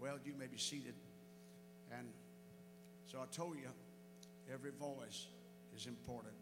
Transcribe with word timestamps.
Well, 0.00 0.18
you 0.24 0.34
may 0.38 0.46
be 0.46 0.58
seated. 0.58 0.94
And 1.96 2.08
so 3.10 3.18
I 3.18 3.26
told 3.34 3.56
you, 3.56 3.68
every 4.52 4.72
voice 4.72 5.26
is 5.76 5.86
important. 5.86 6.34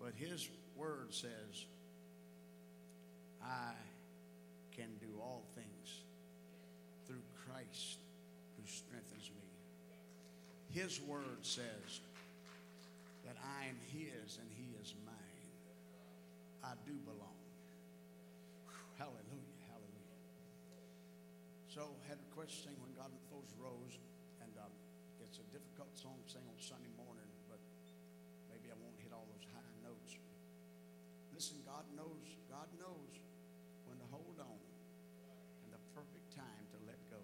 But 0.00 0.12
his 0.16 0.48
word 0.76 1.08
says, 1.10 1.66
I 3.44 3.72
can 4.76 4.88
do 5.00 5.20
all 5.20 5.44
things 5.54 6.02
through 7.06 7.22
Christ 7.46 7.98
who 8.56 8.62
strengthens 8.66 9.30
me. 9.34 10.80
His 10.80 11.00
word 11.02 11.38
says 11.42 12.00
that 13.24 13.36
I 13.60 13.66
am 13.66 13.76
his 13.92 14.38
and 14.40 14.48
he 14.56 14.74
is 14.82 14.94
mine. 15.04 15.14
I 16.64 16.72
do 16.86 16.92
belong. 17.04 17.31
Sing 22.50 22.74
when 22.82 22.90
God 22.98 23.12
throws 23.30 23.52
rose, 23.60 23.94
and 24.42 24.50
um, 24.58 24.72
it's 25.22 25.38
a 25.38 25.46
difficult 25.54 25.94
song 25.94 26.18
to 26.18 26.26
sing 26.26 26.42
on 26.48 26.58
Sunday 26.58 26.90
morning, 26.98 27.28
but 27.46 27.60
maybe 28.50 28.72
I 28.72 28.76
won't 28.80 28.98
hit 28.98 29.14
all 29.14 29.28
those 29.30 29.46
high 29.54 29.76
notes. 29.84 30.18
Listen, 31.36 31.62
God 31.62 31.86
knows, 31.94 32.26
God 32.50 32.66
knows 32.82 33.12
when 33.86 33.98
to 34.02 34.08
hold 34.10 34.38
on 34.42 34.60
and 35.66 35.70
the 35.70 35.82
perfect 35.94 36.26
time 36.34 36.64
to 36.74 36.78
let 36.88 36.98
go. 37.12 37.22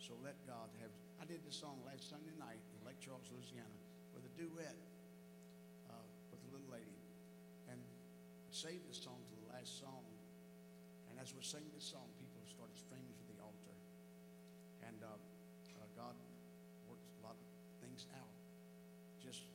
So 0.00 0.16
let 0.20 0.36
God 0.48 0.68
have. 0.84 0.92
I 1.20 1.24
did 1.24 1.40
this 1.44 1.56
song 1.56 1.80
last 1.88 2.08
Sunday 2.08 2.36
night 2.36 2.60
in 2.60 2.78
Lake 2.84 3.00
Charles, 3.00 3.24
Louisiana, 3.32 3.76
with 4.12 4.24
a 4.28 4.32
duet 4.36 4.76
uh, 5.88 6.04
with 6.28 6.40
a 6.44 6.50
little 6.52 6.68
lady, 6.68 7.00
and 7.72 7.80
saved 8.52 8.84
this 8.88 9.00
song 9.00 9.16
to 9.16 9.34
the 9.44 9.48
last 9.56 9.80
song. 9.80 10.04
And 11.10 11.16
as 11.22 11.32
we 11.32 11.40
sing 11.46 11.62
this 11.72 11.86
song, 11.86 12.10
people 12.18 12.42
started 12.50 12.74
streaming 12.74 13.14
to 13.14 13.24
the 13.30 13.38
altar, 13.38 13.76
and 14.84 14.98
uh, 15.00 15.14
uh, 15.14 15.86
God 15.94 16.14
worked 16.90 17.06
a 17.06 17.20
lot 17.22 17.38
of 17.38 17.46
things 17.80 18.04
out 18.18 18.34
just 19.22 19.46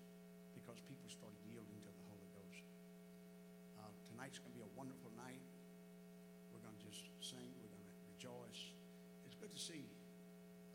because 0.56 0.80
people 0.88 1.06
started 1.12 1.38
yielding 1.46 1.80
to 1.84 1.92
the 1.92 2.06
Holy 2.10 2.30
Ghost. 2.34 2.64
Uh, 3.78 3.92
tonight's 4.10 4.40
going 4.40 4.56
to 4.56 4.58
be 4.58 4.66
a 4.66 4.74
wonderful 4.74 5.12
night. 5.20 5.44
We're 6.56 6.64
going 6.64 6.74
to 6.80 6.84
just 6.88 7.06
sing. 7.22 7.52
We're 7.60 7.70
going 7.70 7.86
to 7.86 7.98
rejoice. 8.16 8.72
It's 9.28 9.36
good 9.36 9.49
see 9.60 9.84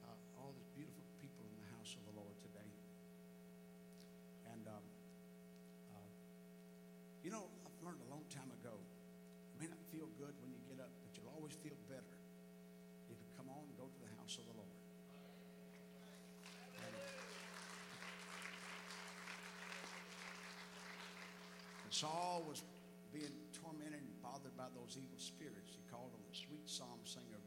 uh, 0.05 0.13
all 0.37 0.53
these 0.53 0.69
beautiful 0.77 1.09
people 1.17 1.41
in 1.49 1.57
the 1.57 1.69
house 1.73 1.97
of 1.97 2.05
the 2.05 2.13
Lord 2.21 2.37
today. 2.45 2.69
And 4.53 4.61
um, 4.69 4.85
uh, 5.97 6.11
you 7.25 7.33
know, 7.33 7.49
I've 7.65 7.81
learned 7.81 8.05
a 8.05 8.11
long 8.12 8.29
time 8.29 8.53
ago. 8.61 8.77
It 8.77 9.57
may 9.57 9.73
not 9.73 9.81
feel 9.89 10.05
good 10.21 10.37
when 10.45 10.53
you 10.53 10.61
get 10.69 10.85
up, 10.85 10.93
but 11.01 11.17
you'll 11.17 11.33
always 11.33 11.57
feel 11.65 11.81
better 11.89 12.12
if 13.09 13.17
you 13.17 13.29
come 13.41 13.49
on 13.49 13.65
and 13.65 13.73
go 13.81 13.89
to 13.89 13.99
the 14.05 14.12
house 14.21 14.37
of 14.37 14.45
the 14.53 14.57
Lord. 14.61 14.77
And, 16.85 16.93
and 21.89 21.93
Saul 21.93 22.45
was 22.45 22.61
being 23.17 23.33
tormented 23.57 24.05
and 24.05 24.21
bothered 24.21 24.53
by 24.61 24.69
those 24.77 25.01
evil 25.01 25.17
spirits. 25.17 25.73
He 25.73 25.81
called 25.89 26.12
him 26.12 26.21
the 26.29 26.37
sweet 26.37 26.69
psalm 26.69 27.01
singer 27.09 27.41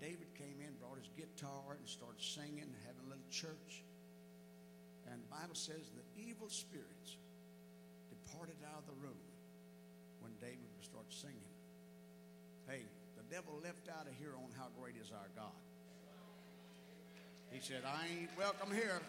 David 0.00 0.32
came 0.32 0.56
in, 0.64 0.72
brought 0.80 0.96
his 0.96 1.12
guitar, 1.12 1.76
and 1.76 1.84
started 1.84 2.20
singing, 2.20 2.72
having 2.88 3.04
a 3.04 3.08
little 3.12 3.30
church. 3.30 3.84
And 5.12 5.20
the 5.20 5.28
Bible 5.28 5.54
says 5.54 5.92
the 5.92 6.06
evil 6.16 6.48
spirits 6.48 7.20
departed 8.08 8.56
out 8.64 8.80
of 8.80 8.86
the 8.88 8.98
room 9.04 9.20
when 10.24 10.32
David 10.40 10.64
would 10.72 10.84
start 10.88 11.04
singing. 11.12 11.52
Hey, 12.64 12.88
the 13.20 13.26
devil 13.28 13.60
left 13.60 13.92
out 13.92 14.08
of 14.08 14.14
here 14.16 14.32
on 14.32 14.48
how 14.56 14.72
great 14.80 14.96
is 14.96 15.12
our 15.12 15.28
God. 15.36 15.60
He 17.52 17.60
said, 17.60 17.82
I 17.84 18.06
ain't 18.08 18.30
welcome 18.38 18.72
here. 18.72 19.02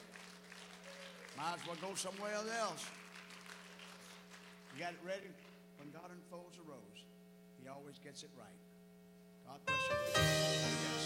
Might 1.38 1.62
as 1.62 1.64
well 1.68 1.78
go 1.80 1.96
somewhere 1.96 2.34
else. 2.36 2.84
You 4.74 4.82
got 4.82 4.92
it 4.92 5.04
ready? 5.06 5.30
When 5.78 5.92
God 5.92 6.10
unfolds 6.10 6.58
a 6.58 6.66
rose, 6.68 7.02
He 7.62 7.70
always 7.70 8.00
gets 8.04 8.24
it 8.24 8.30
right. 8.38 8.71
God 9.52 9.60
bless 9.66 9.90
you. 9.90 11.01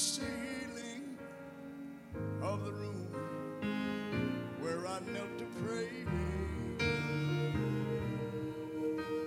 Ceiling 0.00 1.18
of 2.40 2.64
the 2.64 2.72
room 2.72 3.06
where 4.58 4.86
I 4.86 4.98
knelt 5.12 5.36
to 5.36 5.44
pray. 5.62 5.90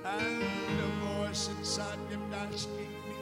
And 0.03 0.79
a 0.79 0.91
voice 1.05 1.47
inside 1.49 1.99
kept 2.09 2.33
asking 2.33 2.89
me, 3.07 3.12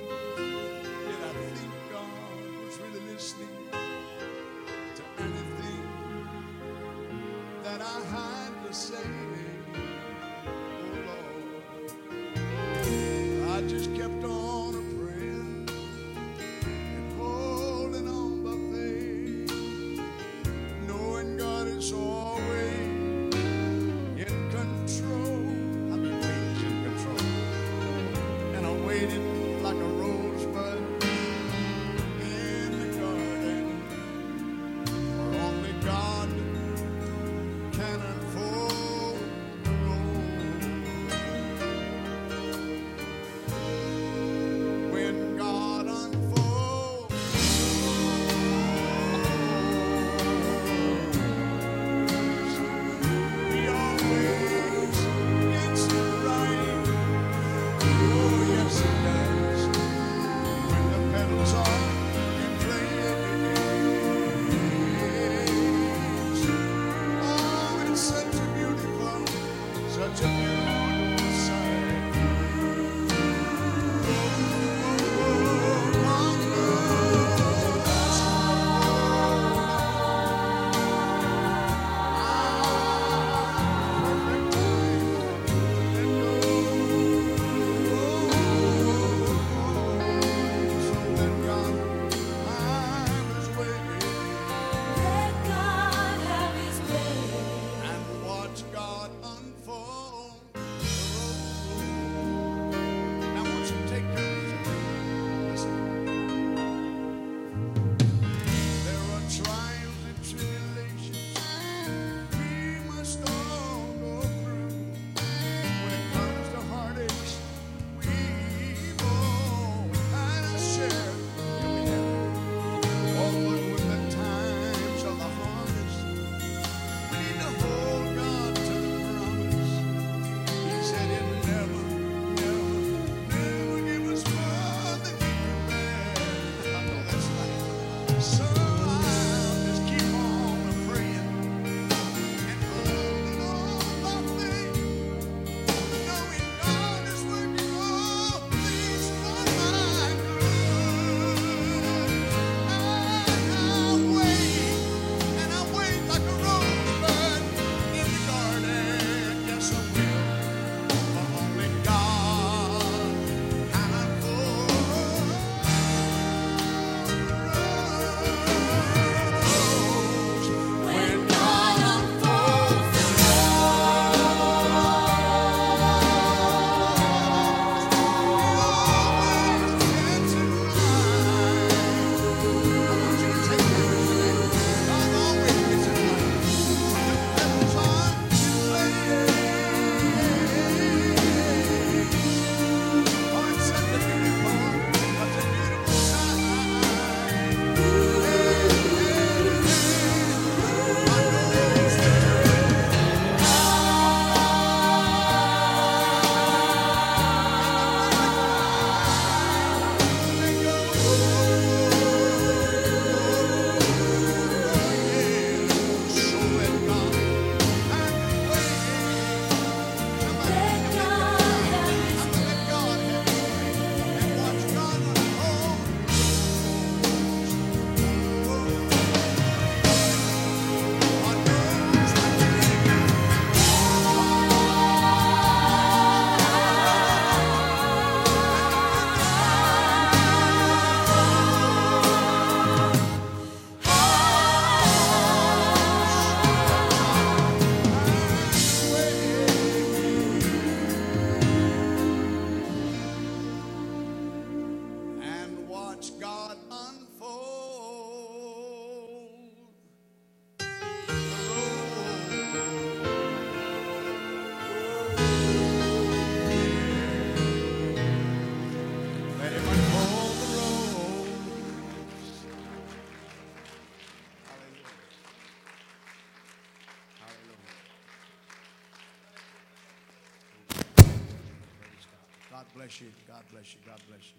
God 282.62 282.77
bless 282.77 283.01
you. 283.01 283.10
God 283.25 283.41
bless 283.50 283.74
you. 283.74 283.81
God 283.89 283.98
bless 284.05 284.22
you. 284.22 284.38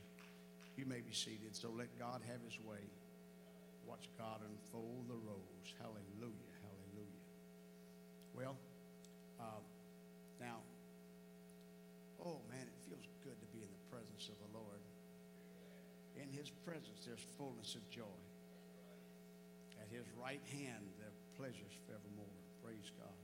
You 0.79 0.87
may 0.87 1.03
be 1.03 1.11
seated. 1.11 1.59
So 1.59 1.75
let 1.75 1.91
God 1.99 2.23
have 2.31 2.39
his 2.47 2.55
way. 2.63 2.87
Watch 3.83 4.07
God 4.15 4.39
unfold 4.47 5.11
the 5.11 5.19
rose. 5.27 5.67
Hallelujah. 5.83 6.55
Hallelujah. 6.63 7.27
Well, 8.39 8.55
uh, 9.43 9.59
now, 10.39 10.63
oh 12.23 12.39
man, 12.47 12.63
it 12.63 12.79
feels 12.87 13.03
good 13.27 13.35
to 13.35 13.49
be 13.51 13.59
in 13.59 13.71
the 13.75 13.85
presence 13.91 14.31
of 14.31 14.39
the 14.39 14.55
Lord. 14.55 14.79
In 16.15 16.31
his 16.31 16.47
presence, 16.63 17.03
there's 17.03 17.27
fullness 17.35 17.75
of 17.75 17.83
joy. 17.91 18.23
At 19.83 19.91
his 19.91 20.07
right 20.15 20.47
hand, 20.55 20.87
there 21.03 21.11
are 21.11 21.21
pleasures 21.35 21.75
forevermore. 21.91 22.39
Praise 22.63 22.87
God. 23.03 23.19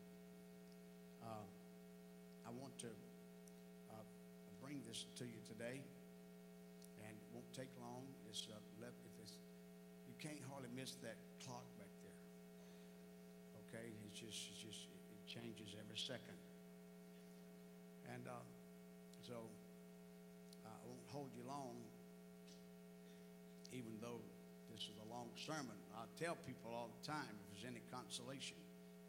Uh, 1.23 1.47
I 2.43 2.51
want 2.51 2.75
to 2.83 2.91
uh, 3.95 4.03
bring 4.59 4.83
to 5.19 5.25
you 5.25 5.39
today, 5.47 5.79
and 7.05 7.13
it 7.15 7.29
won't 7.31 7.47
take 7.55 7.71
long. 7.79 8.03
It's, 8.31 8.47
uh, 8.51 8.59
if 8.83 9.15
it's, 9.23 9.37
you 10.09 10.17
can't 10.19 10.43
hardly 10.51 10.71
miss 10.75 10.99
that 11.07 11.19
clock 11.45 11.67
back 11.79 11.93
there. 12.03 12.21
Okay, 13.69 13.87
it's 14.07 14.19
just, 14.19 14.51
it's 14.51 14.63
just 14.63 14.81
it 14.91 15.23
changes 15.29 15.77
every 15.79 15.99
second. 15.99 16.39
And 18.15 18.25
uh, 18.27 18.43
so 19.23 19.37
I 20.67 20.75
won't 20.89 21.07
hold 21.13 21.31
you 21.37 21.45
long, 21.47 21.77
even 23.71 23.93
though 24.01 24.23
this 24.73 24.89
is 24.89 24.97
a 25.05 25.09
long 25.13 25.29
sermon. 25.37 25.77
I 25.95 26.07
tell 26.17 26.39
people 26.47 26.73
all 26.75 26.89
the 26.89 27.05
time, 27.07 27.29
if 27.29 27.45
there's 27.53 27.69
any 27.69 27.83
consolation, 27.93 28.57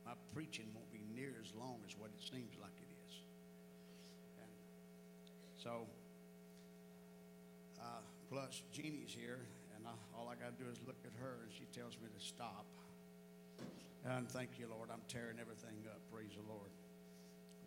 my 0.05 0.17
preaching 0.33 0.67
won't 0.73 0.89
be 0.91 1.05
near 1.13 1.37
as 1.37 1.53
long 1.53 1.77
as 1.85 1.93
what 1.97 2.09
it 2.09 2.21
seems 2.21 2.57
like 2.57 2.73
it 2.81 2.88
so, 5.69 5.85
uh, 7.77 8.01
plus 8.33 8.65
Jeannie's 8.73 9.13
here, 9.13 9.37
and 9.77 9.85
I, 9.85 9.93
all 10.17 10.25
I 10.25 10.33
got 10.33 10.57
to 10.57 10.57
do 10.57 10.65
is 10.65 10.81
look 10.89 10.97
at 11.05 11.13
her, 11.21 11.45
and 11.45 11.53
she 11.53 11.69
tells 11.77 11.93
me 12.01 12.09
to 12.09 12.21
stop. 12.25 12.65
And 14.01 14.25
thank 14.33 14.57
you, 14.57 14.65
Lord. 14.65 14.89
I'm 14.89 15.05
tearing 15.05 15.37
everything 15.37 15.77
up. 15.85 16.01
Praise 16.09 16.33
the 16.33 16.41
Lord. 16.49 16.73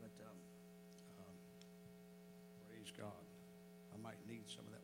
But 0.02 0.10
um, 0.18 0.34
um, 1.22 1.36
praise 2.66 2.90
God. 2.90 3.22
I 3.94 3.96
might 4.02 4.18
need 4.26 4.50
some 4.50 4.66
of 4.66 4.74
that 4.74 4.81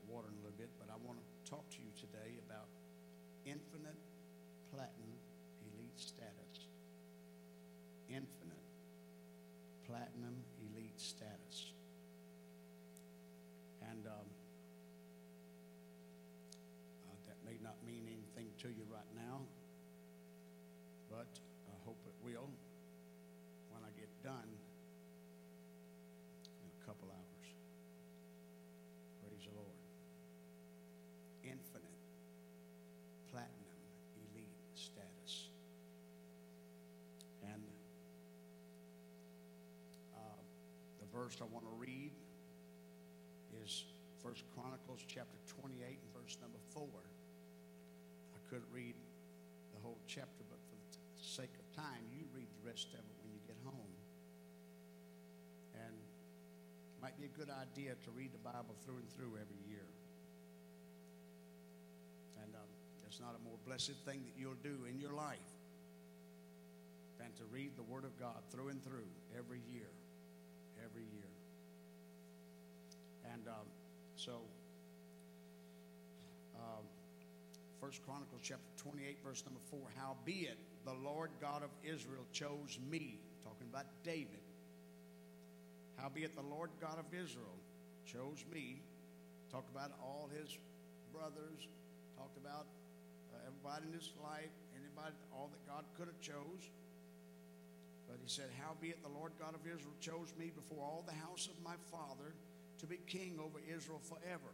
verse 41.28 41.44
I 41.44 41.52
want 41.52 41.68
to 41.68 41.76
read 41.76 42.08
is 43.60 43.84
First 44.24 44.48
Chronicles 44.56 45.04
chapter 45.04 45.36
28 45.60 45.76
and 45.76 46.10
verse 46.16 46.40
number 46.40 46.56
4. 46.72 46.88
I 46.88 48.40
couldn't 48.48 48.72
read 48.72 48.96
the 49.76 49.80
whole 49.84 50.00
chapter, 50.08 50.40
but 50.48 50.56
for 50.72 50.80
the 50.80 51.20
sake 51.20 51.52
of 51.52 51.68
time, 51.76 52.00
you 52.16 52.24
read 52.32 52.48
the 52.48 52.64
rest 52.64 52.88
of 52.96 53.04
it 53.04 53.16
when 53.20 53.28
you 53.36 53.44
get 53.44 53.60
home. 53.60 53.92
And 55.84 55.92
it 55.92 56.98
might 57.04 57.20
be 57.20 57.28
a 57.28 57.34
good 57.36 57.52
idea 57.52 57.92
to 57.92 58.10
read 58.16 58.32
the 58.32 58.40
Bible 58.40 58.72
through 58.88 58.96
and 58.96 59.10
through 59.12 59.36
every 59.36 59.60
year. 59.68 59.84
And 62.40 62.56
um, 62.56 62.72
not 63.20 63.36
a 63.36 63.42
more 63.44 63.60
blessed 63.68 64.00
thing 64.08 64.24
that 64.24 64.32
you'll 64.32 64.62
do 64.64 64.88
in 64.88 64.96
your 64.96 65.12
life 65.12 65.52
than 67.20 67.28
to 67.36 67.44
read 67.52 67.76
the 67.76 67.84
Word 67.84 68.08
of 68.08 68.16
God 68.16 68.40
through 68.48 68.72
and 68.72 68.80
through 68.80 69.12
every 69.36 69.60
year. 69.68 69.92
Every 70.98 71.14
year. 71.14 71.30
And 73.32 73.46
um, 73.46 73.68
so, 74.16 74.40
um, 76.56 76.82
First 77.80 78.02
Chronicles 78.04 78.40
chapter 78.42 78.66
28, 78.82 79.18
verse 79.24 79.44
number 79.46 79.60
4. 79.70 79.78
Howbeit, 79.96 80.58
the 80.84 80.94
Lord 80.94 81.30
God 81.40 81.62
of 81.62 81.70
Israel 81.84 82.26
chose 82.32 82.78
me, 82.90 83.20
talking 83.44 83.68
about 83.70 83.86
David. 84.02 84.42
Howbeit, 85.98 86.34
the 86.34 86.42
Lord 86.42 86.70
God 86.80 86.98
of 86.98 87.06
Israel 87.14 87.58
chose 88.04 88.44
me, 88.52 88.82
talked 89.52 89.70
about 89.70 89.92
all 90.02 90.28
his 90.34 90.58
brothers, 91.12 91.68
talked 92.16 92.38
about 92.38 92.66
uh, 93.30 93.46
everybody 93.46 93.86
in 93.86 93.94
his 93.94 94.10
life, 94.20 94.50
anybody, 94.74 95.14
all 95.32 95.48
that 95.52 95.62
God 95.70 95.84
could 95.96 96.08
have 96.08 96.20
chose. 96.20 96.70
He 98.28 98.34
said, 98.34 98.52
Howbeit, 98.60 99.00
the 99.02 99.08
Lord 99.08 99.32
God 99.40 99.54
of 99.54 99.64
Israel 99.64 99.96
chose 100.04 100.34
me 100.38 100.52
before 100.54 100.84
all 100.84 101.02
the 101.08 101.16
house 101.16 101.48
of 101.48 101.56
my 101.64 101.80
father 101.88 102.36
to 102.76 102.86
be 102.86 103.00
king 103.08 103.40
over 103.40 103.56
Israel 103.64 104.02
forever. 104.04 104.52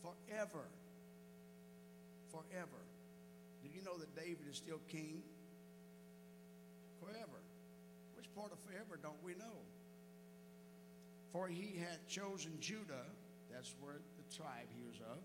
Forever. 0.00 0.64
Forever. 2.32 2.80
Do 3.62 3.68
you 3.68 3.84
know 3.84 3.98
that 3.98 4.16
David 4.16 4.48
is 4.50 4.56
still 4.56 4.80
king? 4.88 5.20
Forever. 7.04 7.44
Which 8.16 8.24
part 8.34 8.52
of 8.52 8.58
forever 8.64 8.98
don't 9.02 9.22
we 9.22 9.34
know? 9.34 9.60
For 11.30 11.46
he 11.46 11.76
had 11.78 12.08
chosen 12.08 12.56
Judah, 12.58 13.04
that's 13.52 13.74
where 13.82 14.00
the 14.00 14.34
tribe 14.34 14.72
he 14.72 14.80
was 14.88 14.96
of. 15.12 15.20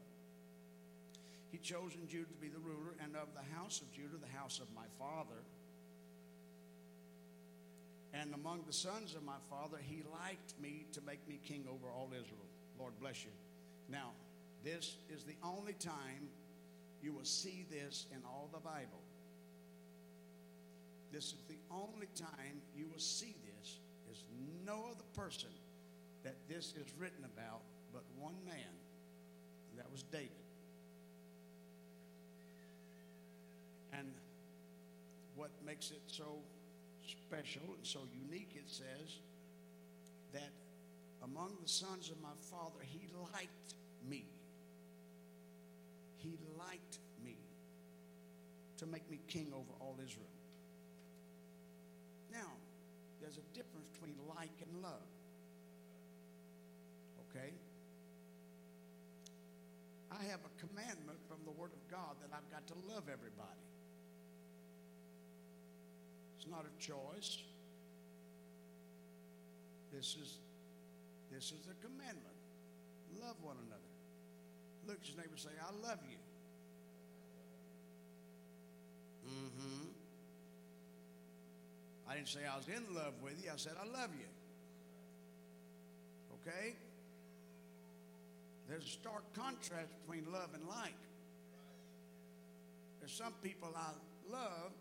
He 1.50 1.58
chosen 1.60 2.10
Judah 2.10 2.28
to 2.28 2.42
be 2.42 2.50
the 2.50 2.60
ruler, 2.60 3.00
and 3.02 3.16
of 3.16 3.30
the 3.34 3.56
house 3.56 3.80
of 3.80 3.90
Judah, 3.94 4.20
the 4.20 4.38
house 4.38 4.60
of 4.60 4.68
my 4.76 4.92
father. 5.00 5.40
And 8.20 8.34
among 8.34 8.64
the 8.68 8.74
sons 8.74 9.16
of 9.16 9.24
my 9.24 9.40
father, 9.50 9.78
he 9.82 10.04
liked 10.22 10.54
me 10.62 10.86
to 10.92 11.02
make 11.02 11.26
me 11.28 11.40
king 11.46 11.64
over 11.72 11.88
all 11.88 12.10
Israel. 12.12 12.48
Lord 12.78 12.92
bless 13.00 13.24
you. 13.24 13.32
Now, 13.90 14.12
this 14.64 14.98
is 15.10 15.24
the 15.24 15.38
only 15.42 15.74
time 15.74 16.28
you 17.02 17.14
will 17.14 17.24
see 17.24 17.66
this 17.70 18.08
in 18.12 18.22
all 18.26 18.50
the 18.52 18.60
Bible. 18.60 19.00
This 21.14 21.28
is 21.28 21.44
the 21.48 21.60
only 21.72 22.08
time 22.16 22.62
you 22.76 22.88
will 22.92 23.00
see 23.00 23.36
this. 23.58 23.80
There's 24.06 24.26
no 24.66 24.88
other 24.92 25.06
person 25.16 25.50
that 26.24 26.36
this 26.50 26.74
is 26.76 26.92
written 27.00 27.24
about 27.24 27.62
but 27.94 28.04
one 28.20 28.36
man, 28.46 28.74
and 29.72 29.80
that 29.80 29.90
was 29.90 30.04
David. 30.04 30.30
And 33.94 34.12
what 35.36 35.52
makes 35.66 35.92
it 35.92 36.02
so 36.08 36.40
special 37.12 37.62
and 37.76 37.86
so 37.86 38.00
unique, 38.14 38.52
it 38.56 38.68
says 38.68 39.20
that 40.34 40.52
among 41.24 41.54
the 41.62 41.68
sons 41.68 42.10
of 42.10 42.22
my 42.22 42.36
father, 42.50 42.80
he 42.82 43.08
liked 43.34 43.74
me. 44.08 44.26
He 46.18 46.38
liked 46.58 47.00
me 47.24 47.36
to 48.78 48.86
make 48.86 49.10
me 49.10 49.20
king 49.28 49.52
over 49.54 49.72
all 49.80 49.98
Israel. 50.04 50.26
Now, 52.32 52.52
there's 53.22 53.38
a 53.38 53.56
difference 53.56 53.88
between 53.94 54.16
like 54.36 54.56
and 54.62 54.82
love. 54.82 55.10
Okay? 57.30 57.54
I 60.12 60.24
have 60.26 60.40
a 60.44 60.68
commandment 60.68 61.20
from 61.28 61.38
the 61.46 61.52
Word 61.52 61.72
of 61.74 61.92
God 61.92 62.16
that 62.22 62.36
I've 62.36 62.50
got 62.52 62.68
to 62.68 62.94
love 62.94 63.04
everybody. 63.12 63.69
Not 66.50 66.66
a 66.66 66.82
choice. 66.82 67.38
This 69.94 70.18
is 70.22 70.38
this 71.32 71.46
is 71.46 71.68
a 71.70 71.86
commandment. 71.86 72.36
Love 73.22 73.36
one 73.42 73.58
another. 73.68 73.82
Look 74.88 74.98
at 75.02 75.08
your 75.08 75.18
neighbor 75.18 75.38
say, 75.38 75.50
I 75.62 75.88
love 75.88 76.00
you. 76.10 76.18
Mm-hmm. 79.30 79.86
I 82.10 82.16
didn't 82.16 82.30
say 82.30 82.40
I 82.52 82.58
was 82.58 82.68
in 82.68 82.96
love 82.96 83.14
with 83.22 83.44
you. 83.44 83.52
I 83.54 83.58
said 83.58 83.74
I 83.80 83.86
love 83.86 84.10
you. 84.18 84.26
Okay? 86.42 86.76
There's 88.68 88.86
a 88.86 88.90
stark 88.90 89.24
contrast 89.34 89.90
between 90.02 90.32
love 90.32 90.50
and 90.54 90.68
like. 90.68 90.98
There's 93.00 93.12
some 93.12 93.34
people 93.44 93.70
I 93.76 93.92
love, 94.32 94.72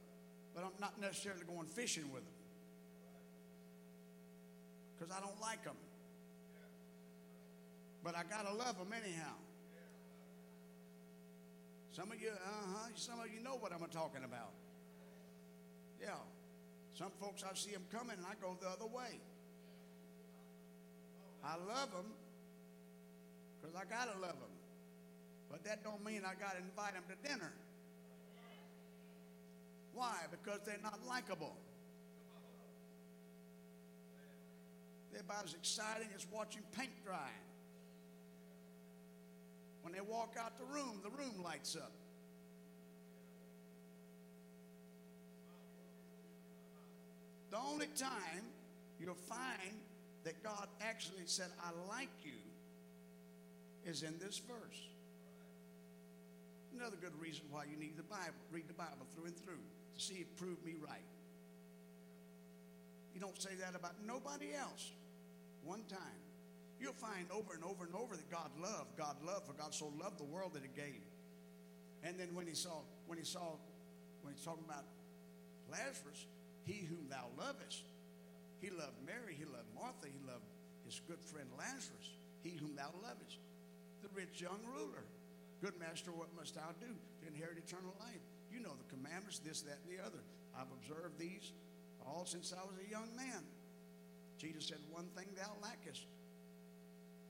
but 0.58 0.66
I'm 0.66 0.80
not 0.80 1.00
necessarily 1.00 1.44
going 1.46 1.68
fishing 1.68 2.10
with 2.12 2.24
them 2.24 2.34
because 4.98 5.14
I 5.14 5.20
don't 5.20 5.40
like 5.40 5.62
them. 5.62 5.76
But 8.02 8.16
I 8.16 8.24
got 8.24 8.44
to 8.50 8.52
love 8.54 8.76
them 8.76 8.90
anyhow. 8.90 9.38
Some 11.92 12.10
of 12.10 12.20
you, 12.20 12.30
uh 12.30 12.74
huh, 12.74 12.88
some 12.96 13.20
of 13.20 13.26
you 13.32 13.40
know 13.40 13.54
what 13.54 13.70
I'm 13.70 13.86
talking 13.86 14.24
about. 14.24 14.50
Yeah. 16.02 16.18
Some 16.94 17.12
folks, 17.20 17.44
I 17.44 17.54
see 17.54 17.70
them 17.70 17.84
coming 17.92 18.16
and 18.16 18.26
I 18.26 18.34
go 18.42 18.56
the 18.60 18.66
other 18.66 18.86
way. 18.86 19.20
I 21.44 21.54
love 21.54 21.92
them 21.92 22.10
because 23.60 23.76
I 23.76 23.84
got 23.84 24.12
to 24.12 24.18
love 24.18 24.40
them. 24.40 24.54
But 25.52 25.62
that 25.64 25.84
don't 25.84 26.04
mean 26.04 26.22
I 26.26 26.34
got 26.34 26.56
to 26.56 26.58
invite 26.58 26.94
them 26.94 27.04
to 27.06 27.28
dinner. 27.28 27.52
Why? 29.98 30.14
Because 30.30 30.60
they're 30.64 30.78
not 30.80 31.00
likable. 31.08 31.56
They're 35.10 35.22
about 35.22 35.44
as 35.44 35.54
exciting 35.54 36.06
as 36.14 36.24
watching 36.32 36.62
paint 36.78 36.92
dry. 37.04 37.30
When 39.82 39.92
they 39.92 40.00
walk 40.00 40.36
out 40.38 40.56
the 40.56 40.72
room, 40.72 41.00
the 41.02 41.10
room 41.10 41.42
lights 41.42 41.74
up. 41.74 41.90
The 47.50 47.58
only 47.58 47.88
time 47.96 48.44
you'll 49.00 49.16
find 49.16 49.80
that 50.22 50.44
God 50.44 50.68
actually 50.80 51.26
said, 51.26 51.48
I 51.60 51.70
like 51.88 52.08
you, 52.22 52.38
is 53.84 54.04
in 54.04 54.16
this 54.20 54.38
verse. 54.38 54.80
Another 56.76 56.96
good 57.00 57.20
reason 57.20 57.46
why 57.50 57.64
you 57.68 57.76
need 57.76 57.96
the 57.96 58.04
Bible, 58.04 58.38
read 58.52 58.68
the 58.68 58.74
Bible 58.74 59.08
through 59.16 59.24
and 59.24 59.36
through 59.36 59.58
see 60.00 60.14
it 60.14 60.36
proved 60.36 60.64
me 60.64 60.74
right. 60.80 61.04
You 63.14 63.20
don't 63.20 63.40
say 63.40 63.50
that 63.60 63.74
about 63.74 63.94
nobody 64.06 64.54
else. 64.54 64.92
One 65.64 65.82
time. 65.88 66.22
You'll 66.80 66.92
find 66.94 67.26
over 67.34 67.54
and 67.54 67.64
over 67.64 67.84
and 67.84 67.94
over 67.94 68.14
that 68.14 68.30
God 68.30 68.50
loved, 68.62 68.96
God 68.96 69.16
loved, 69.26 69.46
for 69.46 69.52
God 69.52 69.74
so 69.74 69.90
loved 69.98 70.18
the 70.18 70.30
world 70.30 70.54
that 70.54 70.62
he 70.62 70.70
gave. 70.70 71.02
And 72.04 72.14
then 72.18 72.30
when 72.34 72.46
he 72.46 72.54
saw, 72.54 72.86
when 73.08 73.18
he 73.18 73.24
saw, 73.24 73.58
when 74.22 74.34
he's 74.34 74.44
talking 74.44 74.62
about 74.62 74.86
Lazarus, 75.66 76.26
he 76.62 76.86
whom 76.86 77.10
thou 77.10 77.26
lovest, 77.36 77.82
he 78.60 78.70
loved 78.70 78.94
Mary, 79.04 79.34
he 79.34 79.44
loved 79.44 79.66
Martha, 79.74 80.06
he 80.06 80.22
loved 80.22 80.46
his 80.86 81.02
good 81.08 81.18
friend 81.18 81.50
Lazarus, 81.58 82.14
he 82.42 82.50
whom 82.50 82.76
thou 82.76 82.94
lovest. 83.02 83.42
The 84.02 84.08
rich 84.14 84.40
young 84.40 84.62
ruler. 84.62 85.02
Good 85.60 85.74
master, 85.80 86.12
what 86.12 86.30
must 86.38 86.54
thou 86.54 86.70
do 86.78 86.86
to 86.86 87.24
inherit 87.26 87.58
eternal 87.58 87.90
life? 87.98 88.22
You 88.52 88.60
know 88.60 88.72
the 88.76 88.88
commandments, 88.96 89.38
this, 89.40 89.62
that, 89.62 89.78
and 89.84 89.98
the 89.98 90.02
other. 90.04 90.18
I've 90.56 90.70
observed 90.80 91.18
these 91.18 91.52
all 92.06 92.24
since 92.24 92.52
I 92.52 92.64
was 92.64 92.74
a 92.86 92.90
young 92.90 93.08
man. 93.16 93.42
Jesus 94.38 94.66
said, 94.66 94.78
One 94.90 95.06
thing 95.16 95.26
thou 95.36 95.50
lackest. 95.62 96.06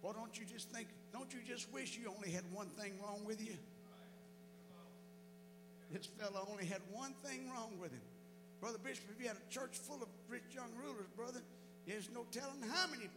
Well, 0.03 0.13
don't 0.13 0.39
you 0.39 0.45
just 0.47 0.71
think, 0.71 0.87
don't 1.13 1.33
you 1.35 1.41
just 1.47 1.73
wish 1.73 1.99
you 1.99 2.13
only 2.15 2.31
had 2.31 2.45
one 2.53 2.69
thing 2.79 2.93
wrong 3.03 3.25
with 3.27 3.41
you? 3.41 3.57
This 5.91 6.07
fellow 6.07 6.47
only 6.51 6.67
had 6.67 6.83
one 6.93 7.15
thing 7.25 7.51
wrong 7.51 7.73
with 7.81 7.91
him. 7.91 8.05
Brother 8.61 8.79
Bishop, 8.79 9.05
if 9.11 9.21
you 9.21 9.29
had 9.29 9.37
a 9.37 9.53
church 9.53 9.73
full 9.73 10.03
of 10.03 10.09
rich 10.29 10.45
young 10.55 10.71
rulers, 10.77 11.07
brother, 11.17 11.41
there's 11.87 12.11
no 12.13 12.27
telling 12.31 12.63
how 12.71 12.87
many 12.87 13.09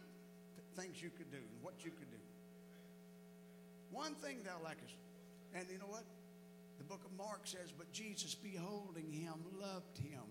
things 0.76 1.02
you 1.02 1.10
could 1.10 1.30
do 1.30 1.36
and 1.36 1.62
what 1.62 1.74
you 1.84 1.90
could 1.90 2.10
do. 2.10 2.22
One 3.90 4.14
thing 4.14 4.38
thou 4.44 4.56
lackest. 4.64 4.94
And 5.54 5.66
you 5.70 5.78
know 5.78 5.90
what? 5.90 6.04
The 6.82 6.88
book 6.88 7.04
of 7.04 7.16
Mark 7.16 7.42
says, 7.44 7.70
But 7.70 7.92
Jesus, 7.92 8.34
beholding 8.34 9.12
him, 9.12 9.34
loved 9.60 9.98
him 9.98 10.26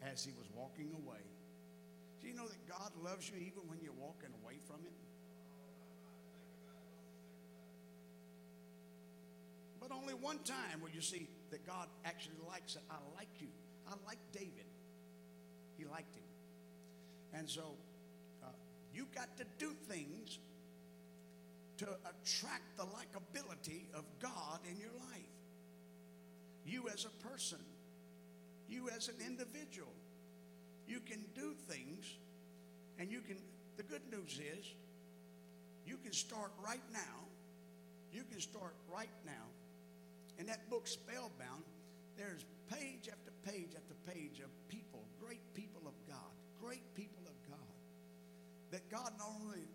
as 0.00 0.24
he 0.24 0.30
was 0.30 0.46
walking 0.54 0.94
away. 0.94 1.26
Do 2.22 2.28
you 2.28 2.34
know 2.34 2.46
that 2.46 2.68
God 2.68 2.92
loves 3.02 3.28
you 3.28 3.38
even 3.38 3.66
when 3.66 3.80
you're 3.82 3.98
walking 3.98 4.30
away 4.44 4.58
from 4.64 4.76
him? 4.76 4.94
But 9.80 9.90
only 9.90 10.14
one 10.14 10.38
time 10.44 10.80
will 10.80 10.90
you 10.90 11.00
see 11.00 11.28
that 11.50 11.66
God 11.66 11.88
actually 12.04 12.38
likes 12.48 12.76
it. 12.76 12.82
I 12.88 12.94
like 13.16 13.28
you. 13.40 13.48
I 13.88 13.94
like 14.06 14.18
David. 14.30 14.70
He 15.76 15.84
liked 15.84 16.14
him. 16.14 16.22
And 17.32 17.50
so 17.50 17.74
uh, 18.44 18.46
you 18.94 19.08
got 19.12 19.36
to 19.38 19.44
do 19.58 19.72
things 19.88 20.38
to 21.84 21.92
attract 22.08 22.76
the 22.76 22.84
likability 22.84 23.84
of 23.94 24.04
God 24.20 24.60
in 24.70 24.78
your 24.78 24.92
life. 25.10 25.34
You 26.66 26.88
as 26.92 27.04
a 27.04 27.28
person, 27.28 27.58
you 28.68 28.88
as 28.96 29.08
an 29.08 29.16
individual, 29.24 29.92
you 30.88 31.00
can 31.00 31.24
do 31.34 31.54
things, 31.68 32.06
and 32.98 33.10
you 33.10 33.20
can. 33.20 33.36
The 33.76 33.82
good 33.82 34.02
news 34.10 34.38
is, 34.38 34.66
you 35.84 35.96
can 35.96 36.12
start 36.12 36.52
right 36.64 36.82
now. 36.92 37.26
You 38.12 38.22
can 38.30 38.40
start 38.40 38.74
right 38.92 39.10
now. 39.26 39.46
In 40.38 40.46
that 40.46 40.70
book, 40.70 40.86
Spellbound, 40.86 41.64
there's 42.16 42.44
page 42.70 43.08
after 43.10 43.32
page 43.44 43.70
after 43.76 43.94
page 44.06 44.40
of 44.40 44.50
people, 44.68 45.04
great 45.20 45.42
people 45.54 45.82
of 45.86 45.94
God, 46.08 46.30
great 46.62 46.82
people 46.94 47.22
of 47.26 47.34
God, 47.50 47.74
that 48.70 48.88
God 48.90 49.10
not 49.18 49.28
only 49.42 49.66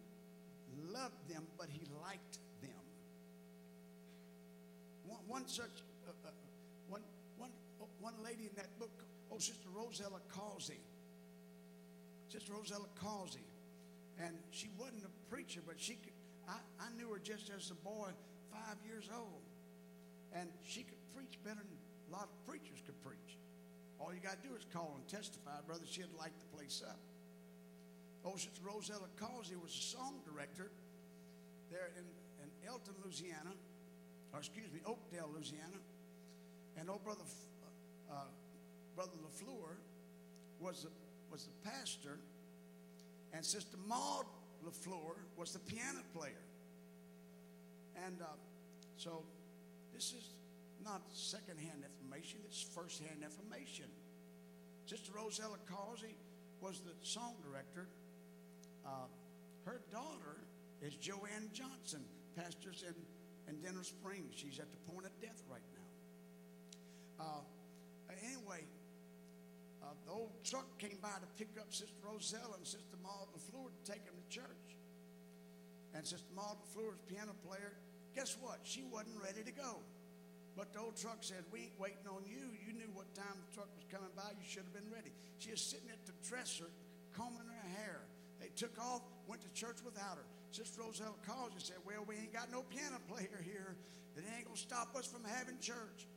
loved 0.94 1.28
them, 1.30 1.44
but 1.58 1.68
He 1.70 1.82
liked 2.02 2.38
them. 2.62 2.84
One, 5.06 5.20
one 5.28 5.48
such, 5.48 5.84
uh, 6.08 6.12
uh, 6.28 6.32
one, 6.90 7.02
one, 7.38 7.52
one 8.00 8.16
lady 8.24 8.44
in 8.44 8.56
that 8.56 8.78
book, 8.80 8.92
oh, 9.32 9.38
Sister 9.38 9.70
Rosella 9.74 10.20
Causey. 10.30 10.80
Sister 12.30 12.54
Rosella 12.54 12.88
Causey. 13.02 13.46
And 14.20 14.36
she 14.52 14.70
wasn't 14.78 15.04
a 15.06 15.34
preacher, 15.34 15.62
but 15.66 15.76
she 15.78 15.94
could, 15.94 16.14
I, 16.48 16.60
I 16.80 16.88
knew 16.98 17.10
her 17.14 17.20
just 17.20 17.50
as 17.56 17.72
a 17.72 17.76
boy, 17.76 18.10
five 18.52 18.78
years 18.86 19.10
old. 19.16 19.44
And 20.34 20.50
she 20.68 20.84
could 20.84 21.00
preach 21.16 21.40
better 21.44 21.64
than 21.64 21.80
a 22.10 22.12
lot 22.12 22.30
of 22.30 22.46
preachers 22.46 22.84
could 22.86 23.02
preach. 23.02 23.38
All 24.00 24.14
you 24.14 24.20
got 24.20 24.42
to 24.42 24.48
do 24.48 24.56
is 24.56 24.66
call 24.72 24.96
and 24.96 25.08
testify, 25.08 25.60
brother. 25.66 25.84
She'd 25.90 26.06
light 26.18 26.34
the 26.40 26.58
place 26.58 26.84
up. 26.88 27.00
Rosella 28.24 29.08
Causey 29.20 29.56
was 29.56 29.72
a 29.72 29.98
song 29.98 30.20
director 30.26 30.72
there 31.72 31.92
in, 31.98 32.04
in 32.44 32.50
Elton, 32.68 32.94
Louisiana, 33.04 33.52
or 34.34 34.40
excuse 34.40 34.72
me, 34.72 34.80
Oakdale, 34.86 35.30
Louisiana. 35.34 35.80
And 36.78 36.90
old 36.90 37.04
brother, 37.04 37.24
uh, 38.10 38.14
uh, 38.14 38.24
brother 38.96 39.18
LaFleur 39.24 39.76
was 40.60 40.84
the 40.84 40.90
was 41.32 41.46
the 41.46 41.70
pastor, 41.70 42.18
and 43.34 43.46
Sister 43.46 43.78
Maud 43.88 44.26
LaFleur 44.66 45.16
was 45.38 45.54
the 45.54 45.60
piano 45.60 46.00
player. 46.14 46.42
And 48.06 48.22
uh, 48.22 48.26
so 48.98 49.24
this 49.94 50.14
is 50.14 50.30
not 50.84 51.02
secondhand 51.14 51.84
information, 51.84 52.40
it's 52.46 52.62
firsthand 52.62 53.24
information. 53.24 53.86
Sister 54.86 55.12
Rosella 55.16 55.58
Causey 55.70 56.16
was 56.62 56.80
the 56.80 56.94
song 57.04 57.36
director. 57.44 57.88
Uh, 58.90 59.06
her 59.66 59.82
daughter 59.92 60.42
is 60.82 60.96
Joanne 60.96 61.54
Johnson, 61.54 62.02
pastors 62.36 62.82
in, 62.82 62.96
in 63.46 63.62
Denham 63.62 63.84
Springs. 63.84 64.34
She's 64.34 64.58
at 64.58 64.66
the 64.72 64.82
point 64.92 65.06
of 65.06 65.14
death 65.22 65.44
right 65.46 65.62
now. 65.78 67.26
Uh, 67.26 67.44
anyway, 68.26 68.66
uh, 69.84 69.94
the 70.06 70.12
old 70.12 70.34
truck 70.44 70.66
came 70.80 70.98
by 71.02 71.14
to 71.22 71.30
pick 71.38 71.54
up 71.60 71.70
Sister 71.70 71.94
Rosella 72.02 72.58
and 72.58 72.66
Sister 72.66 72.98
Maud 73.04 73.30
LaFleur 73.38 73.70
to 73.70 73.82
take 73.86 74.06
them 74.06 74.16
to 74.18 74.26
church. 74.34 74.68
And 75.94 76.02
Sister 76.06 76.34
Maud 76.36 76.58
LaFleur 76.66 76.98
was 76.98 77.02
piano 77.06 77.36
player. 77.46 77.78
Guess 78.16 78.38
what? 78.42 78.58
She 78.64 78.82
wasn't 78.90 79.22
ready 79.22 79.44
to 79.46 79.52
go. 79.52 79.86
But 80.58 80.74
the 80.74 80.80
old 80.80 80.98
truck 80.98 81.22
said, 81.22 81.46
We 81.54 81.70
ain't 81.70 81.78
waiting 81.78 82.10
on 82.10 82.26
you. 82.26 82.50
You 82.66 82.74
knew 82.74 82.90
what 82.98 83.14
time 83.14 83.38
the 83.38 83.50
truck 83.54 83.70
was 83.78 83.86
coming 83.92 84.10
by. 84.16 84.34
You 84.34 84.48
should 84.50 84.66
have 84.66 84.74
been 84.74 84.92
ready. 84.92 85.14
She 85.38 85.52
was 85.52 85.62
sitting 85.62 85.94
at 85.94 86.02
the 86.10 86.14
dresser, 86.26 86.68
combing 87.14 87.46
her 87.46 87.68
hair. 87.78 88.09
They 88.40 88.50
took 88.56 88.78
off, 88.80 89.02
went 89.28 89.42
to 89.42 89.50
church 89.54 89.78
without 89.84 90.16
her. 90.16 90.26
Sister 90.52 90.82
Rosella 90.82 91.14
Causey 91.28 91.60
said, 91.60 91.78
Well, 91.86 92.06
we 92.08 92.16
ain't 92.16 92.34
got 92.34 92.52
no 92.52 92.62
piano 92.64 92.98
player 93.08 93.44
here. 93.44 93.76
It 94.16 94.24
ain't 94.36 94.46
going 94.46 94.56
to 94.56 94.62
stop 94.62 94.96
us 94.96 95.06
from 95.06 95.24
having 95.24 95.60
church. 95.60 96.08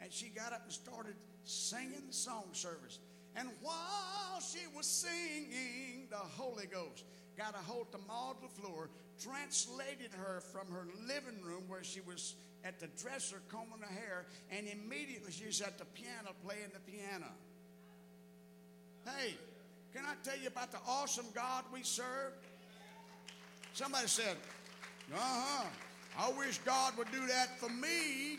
And 0.00 0.12
she 0.12 0.28
got 0.28 0.52
up 0.52 0.62
and 0.64 0.72
started 0.72 1.14
singing 1.44 2.06
the 2.06 2.12
song 2.12 2.48
service. 2.52 2.98
And 3.36 3.48
while 3.60 4.40
she 4.40 4.66
was 4.76 4.86
singing, 4.86 6.06
the 6.10 6.16
Holy 6.16 6.66
Ghost 6.66 7.04
got 7.36 7.54
a 7.54 7.58
hold 7.58 7.86
of 7.94 8.06
Maud 8.06 8.36
LaFleur, 8.42 8.88
translated 9.22 10.12
her 10.16 10.40
from 10.52 10.72
her 10.72 10.86
living 11.06 11.42
room 11.42 11.64
where 11.68 11.84
she 11.84 12.00
was 12.00 12.34
at 12.64 12.80
the 12.80 12.88
dresser 13.00 13.40
combing 13.48 13.80
her 13.80 13.94
hair, 13.94 14.26
and 14.50 14.66
immediately 14.68 15.32
she's 15.32 15.60
at 15.60 15.78
the 15.78 15.84
piano 15.86 16.34
playing 16.44 16.70
the 16.72 16.80
piano. 16.90 17.30
Hey, 19.06 19.34
can 19.92 20.04
I 20.06 20.14
tell 20.22 20.38
you 20.38 20.48
about 20.48 20.70
the 20.70 20.78
awesome 20.86 21.26
God 21.34 21.64
we 21.72 21.82
serve? 21.82 22.32
Somebody 23.72 24.06
said, 24.08 24.36
uh 25.14 25.18
huh, 25.18 25.66
I 26.18 26.32
wish 26.38 26.58
God 26.58 26.96
would 26.96 27.10
do 27.10 27.26
that 27.26 27.58
for 27.58 27.68
me. 27.68 28.38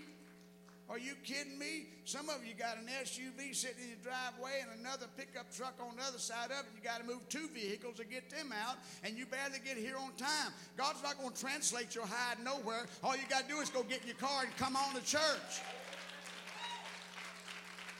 Are 0.89 0.99
you 0.99 1.13
kidding 1.23 1.57
me? 1.57 1.85
Some 2.03 2.27
of 2.27 2.45
you 2.45 2.53
got 2.53 2.75
an 2.77 2.87
SUV 3.01 3.55
sitting 3.55 3.81
in 3.81 3.89
your 3.89 4.03
driveway 4.03 4.59
and 4.61 4.81
another 4.81 5.05
pickup 5.15 5.49
truck 5.55 5.75
on 5.79 5.95
the 5.95 6.03
other 6.03 6.17
side 6.17 6.51
of 6.51 6.65
it. 6.65 6.71
You 6.75 6.83
got 6.83 6.99
to 6.99 7.05
move 7.05 7.27
two 7.29 7.47
vehicles 7.55 7.95
to 7.95 8.05
get 8.05 8.29
them 8.29 8.51
out, 8.51 8.75
and 9.05 9.17
you 9.17 9.25
barely 9.25 9.59
get 9.63 9.77
here 9.77 9.95
on 9.95 10.11
time. 10.17 10.51
God's 10.75 11.01
not 11.01 11.17
going 11.17 11.31
to 11.31 11.39
translate 11.39 11.95
your 11.95 12.05
hide 12.05 12.43
nowhere. 12.43 12.87
All 13.03 13.15
you 13.15 13.23
got 13.29 13.43
to 13.43 13.47
do 13.47 13.61
is 13.61 13.69
go 13.69 13.83
get 13.83 14.01
in 14.01 14.07
your 14.07 14.17
car 14.17 14.43
and 14.43 14.55
come 14.57 14.75
on 14.75 14.93
to 14.95 15.05
church. 15.05 15.63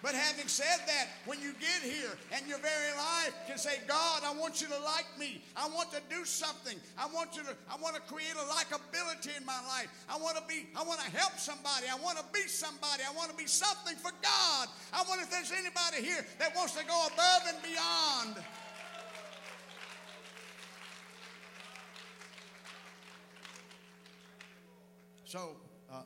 But 0.01 0.15
having 0.15 0.47
said 0.47 0.81
that, 0.87 1.07
when 1.25 1.39
you 1.41 1.53
get 1.61 1.85
here 1.85 2.17
and 2.33 2.47
your 2.47 2.57
very 2.57 2.91
life 2.97 3.33
can 3.45 3.57
say, 3.57 3.77
God, 3.87 4.23
I 4.25 4.33
want 4.33 4.59
you 4.59 4.67
to 4.67 4.79
like 4.81 5.05
me. 5.19 5.43
I 5.55 5.69
want 5.69 5.91
to 5.91 6.01
do 6.09 6.25
something. 6.25 6.75
I 6.97 7.05
want 7.13 7.37
you 7.37 7.43
to, 7.43 7.53
I 7.69 7.77
want 7.77 7.95
to 7.95 8.01
create 8.01 8.33
a 8.33 8.45
likability 8.49 9.37
in 9.37 9.45
my 9.45 9.61
life. 9.69 9.93
I 10.09 10.17
want 10.17 10.37
to 10.37 10.43
be, 10.47 10.65
I 10.75 10.81
want 10.83 11.01
to 11.01 11.09
help 11.11 11.37
somebody. 11.37 11.85
I 11.85 12.01
want 12.01 12.17
to 12.17 12.25
be 12.33 12.41
somebody. 12.49 13.03
I 13.07 13.13
want 13.15 13.29
to 13.29 13.37
be 13.37 13.45
something 13.45 13.95
for 13.95 14.11
God. 14.23 14.67
I 14.91 15.03
wonder 15.07 15.23
if 15.23 15.29
there's 15.29 15.51
anybody 15.51 16.01
here 16.01 16.25
that 16.39 16.55
wants 16.55 16.73
to 16.73 16.85
go 16.85 17.07
above 17.13 17.43
and 17.47 17.61
beyond. 17.61 18.43
So, 25.25 25.55
uh, 25.89 25.93
uh, 25.93 26.03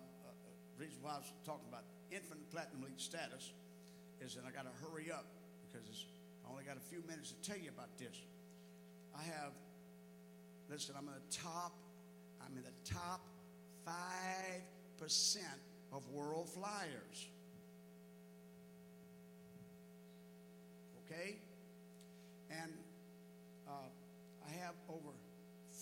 reason 0.77 0.99
why 1.01 1.11
I 1.11 1.17
was 1.17 1.31
talking 1.45 1.65
about 1.69 1.83
infinite 2.11 2.51
platinum 2.51 2.83
elite 2.83 2.99
status 2.99 3.53
is 4.25 4.33
that 4.33 4.43
I 4.47 4.49
got 4.49 4.65
to 4.65 4.73
hurry 4.81 5.11
up 5.11 5.25
because 5.71 6.05
I 6.45 6.51
only 6.51 6.63
got 6.63 6.77
a 6.77 6.85
few 6.89 7.03
minutes 7.07 7.31
to 7.31 7.47
tell 7.47 7.61
you 7.61 7.69
about 7.69 7.95
this. 7.99 8.17
I 9.13 9.21
have, 9.21 9.53
listen, 10.69 10.95
I'm 10.97 11.07
in 11.07 11.13
the 11.13 11.37
top, 11.37 11.73
I'm 12.41 12.57
in 12.57 12.63
the 12.63 12.91
top 12.91 13.21
5% 13.87 15.37
of 15.93 16.09
world 16.09 16.49
flyers. 16.49 17.29
Okay? 21.05 21.37
And 22.49 22.71
uh, 23.67 23.71
I 24.47 24.51
have 24.65 24.73
over 24.89 25.13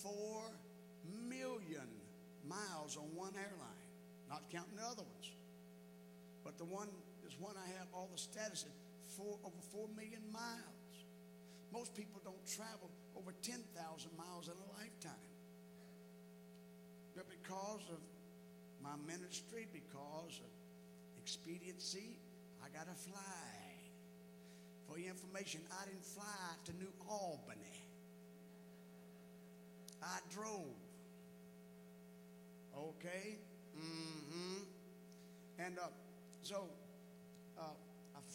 4 0.02 0.42
million 1.30 1.88
miles 2.46 2.98
on 2.98 3.04
one 3.16 3.32
airline, 3.36 3.80
not 4.28 4.42
counting 4.52 4.76
the 4.76 4.84
other 4.84 5.02
ones. 5.02 5.32
But 6.44 6.58
the 6.58 6.64
one 6.64 6.88
is 7.34 7.40
one 7.40 7.54
I 7.56 7.68
have 7.78 7.88
all 7.92 8.08
the 8.12 8.18
status 8.18 8.64
at 8.64 8.72
four, 9.16 9.38
over 9.44 9.62
4 9.72 9.88
million 9.96 10.22
miles. 10.32 10.94
Most 11.72 11.94
people 11.94 12.20
don't 12.24 12.46
travel 12.46 12.90
over 13.16 13.32
10,000 13.42 13.64
miles 14.16 14.46
in 14.46 14.54
a 14.54 14.68
lifetime. 14.78 15.30
But 17.16 17.26
because 17.28 17.82
of 17.90 17.98
my 18.82 18.94
ministry, 19.06 19.66
because 19.72 20.40
of 20.40 20.50
expediency, 21.22 22.18
I 22.62 22.68
got 22.76 22.86
to 22.86 22.94
fly. 23.10 23.50
For 24.88 24.98
your 24.98 25.10
information, 25.10 25.60
I 25.80 25.86
didn't 25.86 26.04
fly 26.04 26.46
to 26.66 26.72
New 26.72 26.92
Albany. 27.08 27.80
I 30.02 30.18
drove. 30.30 30.76
Okay? 32.76 33.38
Mm-hmm. 33.78 34.62
And 35.58 35.78
uh, 35.78 35.88
so 36.42 36.68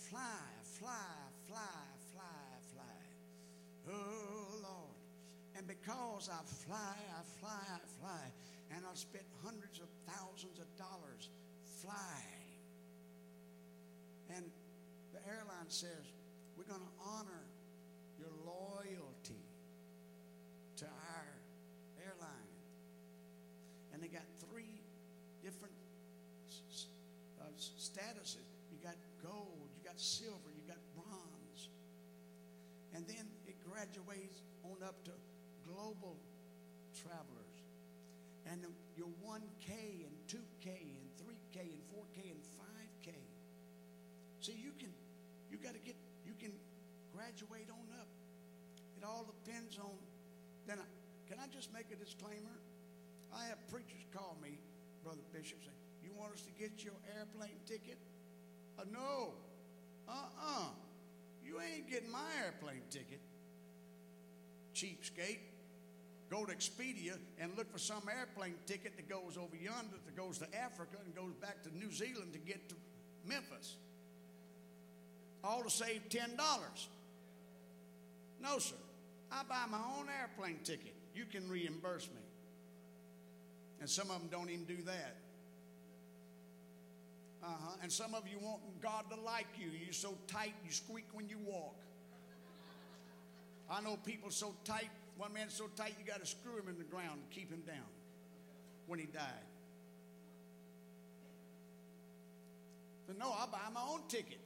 fly, 0.10 0.20
fly, 0.80 0.90
fly, 1.48 1.82
fly, 2.14 2.42
fly. 2.74 3.00
Oh, 3.90 4.58
Lord. 4.64 4.98
And 5.56 5.68
because 5.68 6.30
I 6.32 6.42
fly, 6.66 6.96
I 7.14 7.22
fly, 7.40 7.62
I 7.70 7.80
fly, 8.02 8.24
and 8.76 8.86
I've 8.90 8.98
spent 8.98 9.26
hundreds 9.44 9.80
of 9.80 9.88
thousands 10.08 10.60
of 10.60 10.66
dollars 10.78 11.30
flying. 11.82 12.50
And 14.36 14.46
the 15.14 15.20
airline 15.28 15.70
says, 15.70 16.14
we're 16.58 16.70
going 16.70 16.82
to 16.82 16.96
honor 17.06 17.44
your 18.20 18.30
loyalty 18.46 19.46
to 20.78 20.86
our 20.86 21.28
airline. 22.04 22.52
And 23.94 24.02
they 24.02 24.08
got 24.08 24.26
three 24.50 24.82
different 25.44 25.74
uh, 27.42 27.46
statuses 27.58 28.59
you 28.80 28.88
got 28.88 28.96
gold, 29.20 29.68
you 29.76 29.84
got 29.84 30.00
silver, 30.00 30.48
you 30.56 30.64
got 30.64 30.80
bronze. 30.96 31.68
And 32.96 33.06
then 33.08 33.28
it 33.46 33.56
graduates 33.68 34.40
on 34.64 34.80
up 34.88 35.04
to 35.04 35.12
global 35.68 36.16
travelers. 36.96 37.56
And 38.48 38.64
your 38.96 39.12
1K 39.20 40.08
and 40.08 40.16
2K 40.32 40.96
and 40.96 41.06
3K 41.20 41.60
and 41.60 41.84
4K 41.92 42.32
and 42.32 42.42
5K. 42.56 43.12
See, 44.42 44.56
you 44.56 44.72
can, 44.80 44.90
you 45.52 45.58
got 45.58 45.74
to 45.74 45.84
get, 45.84 45.96
you 46.26 46.34
can 46.40 46.54
graduate 47.14 47.68
on 47.70 47.86
up. 48.00 48.08
It 48.98 49.04
all 49.04 49.28
depends 49.28 49.78
on, 49.78 49.92
then 50.66 50.80
I, 50.80 50.88
can 51.28 51.38
I 51.38 51.48
just 51.54 51.74
make 51.74 51.92
a 51.92 51.96
disclaimer? 51.96 52.56
I 53.36 53.46
have 53.46 53.60
preachers 53.68 54.08
call 54.16 54.38
me, 54.42 54.58
Brother 55.04 55.22
Bishop, 55.32 55.60
say, 55.64 55.76
you 56.02 56.12
want 56.18 56.34
us 56.34 56.42
to 56.42 56.52
get 56.58 56.84
your 56.84 56.96
airplane 57.16 57.60
ticket? 57.68 58.00
Uh, 58.80 58.84
no. 58.94 59.34
Uh-uh. 60.08 60.70
You 61.44 61.60
ain't 61.60 61.90
getting 61.90 62.12
my 62.12 62.20
airplane 62.44 62.82
ticket. 62.90 63.20
Cheapskate. 64.74 65.40
Go 66.30 66.46
to 66.46 66.54
Expedia 66.54 67.18
and 67.40 67.52
look 67.58 67.72
for 67.72 67.80
some 67.80 68.04
airplane 68.08 68.54
ticket 68.68 68.96
that 68.96 69.10
goes 69.10 69.36
over 69.36 69.56
yonder, 69.56 69.98
that 70.06 70.16
goes 70.16 70.38
to 70.38 70.46
Africa 70.56 70.98
and 71.04 71.16
goes 71.16 71.34
back 71.42 71.64
to 71.64 71.76
New 71.76 71.92
Zealand 71.92 72.34
to 72.34 72.40
get 72.40 72.70
to 72.70 72.76
Memphis. 73.26 73.76
All 75.44 75.64
to 75.64 75.70
save 75.70 76.08
$10. 76.10 76.38
No, 78.42 78.60
sir. 78.60 78.76
I 79.32 79.42
buy 79.50 79.66
my 79.70 79.80
own 79.98 80.08
airplane 80.22 80.60
ticket. 80.64 80.94
You 81.16 81.26
can 81.26 81.50
reimburse 81.50 82.08
me. 82.08 82.22
And 83.82 83.90
some 83.90 84.12
of 84.12 84.20
them 84.20 84.30
don't 84.32 84.50
even 84.50 84.66
do 84.66 84.78
that. 84.84 85.16
Uh-huh. 87.44 87.78
And 87.82 87.92
some 87.92 88.14
of 88.14 88.24
you 88.28 88.38
want 88.40 88.62
God 88.82 89.06
to 89.12 89.22
like 89.22 89.48
you. 89.58 89.70
You're 89.84 89.94
so 89.94 90.16
tight, 90.28 90.54
you 90.66 90.72
squeak 90.72 91.06
when 91.14 91.30
you 91.30 91.38
walk. 91.46 91.76
I 93.70 93.82
know 93.82 93.98
people 93.98 94.32
so 94.32 94.54
tight, 94.66 94.90
one 95.18 95.34
man's 95.34 95.54
so 95.54 95.68
tight 95.76 95.94
you 96.00 96.06
got 96.06 96.20
to 96.20 96.26
screw 96.26 96.58
him 96.58 96.68
in 96.68 96.78
the 96.78 96.84
ground 96.84 97.22
to 97.30 97.36
keep 97.36 97.52
him 97.52 97.62
down 97.66 97.88
when 98.88 99.00
he 99.00 99.06
died. 99.06 99.46
So 103.08 103.14
no, 103.18 103.32
I 103.32 103.46
buy 103.52 103.60
my 103.74 103.82
own 103.90 104.02
ticket. 104.08 104.40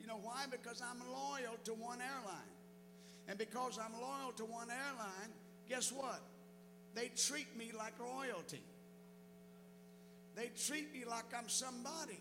You 0.00 0.06
know 0.06 0.20
why? 0.22 0.44
Because 0.50 0.82
I'm 0.82 1.00
loyal 1.10 1.56
to 1.64 1.72
one 1.72 1.98
airline. 2.00 2.52
And 3.28 3.38
because 3.38 3.78
I'm 3.78 4.00
loyal 4.00 4.32
to 4.36 4.44
one 4.44 4.68
airline, 4.70 5.30
guess 5.68 5.90
what? 5.90 6.20
They 6.94 7.10
treat 7.16 7.56
me 7.56 7.72
like 7.76 7.92
royalty. 7.98 8.62
They 10.36 10.50
treat 10.68 10.92
me 10.92 11.04
like 11.08 11.32
I'm 11.36 11.48
somebody. 11.48 12.20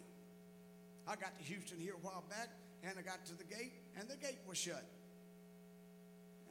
I 1.05 1.15
got 1.15 1.37
to 1.37 1.43
Houston 1.43 1.77
here 1.77 1.93
a 1.93 2.05
while 2.05 2.23
back, 2.29 2.47
and 2.81 2.97
I 2.97 3.01
got 3.01 3.25
to 3.27 3.37
the 3.37 3.43
gate, 3.43 3.73
and 3.99 4.07
the 4.07 4.15
gate 4.15 4.39
was 4.47 4.57
shut. 4.57 4.83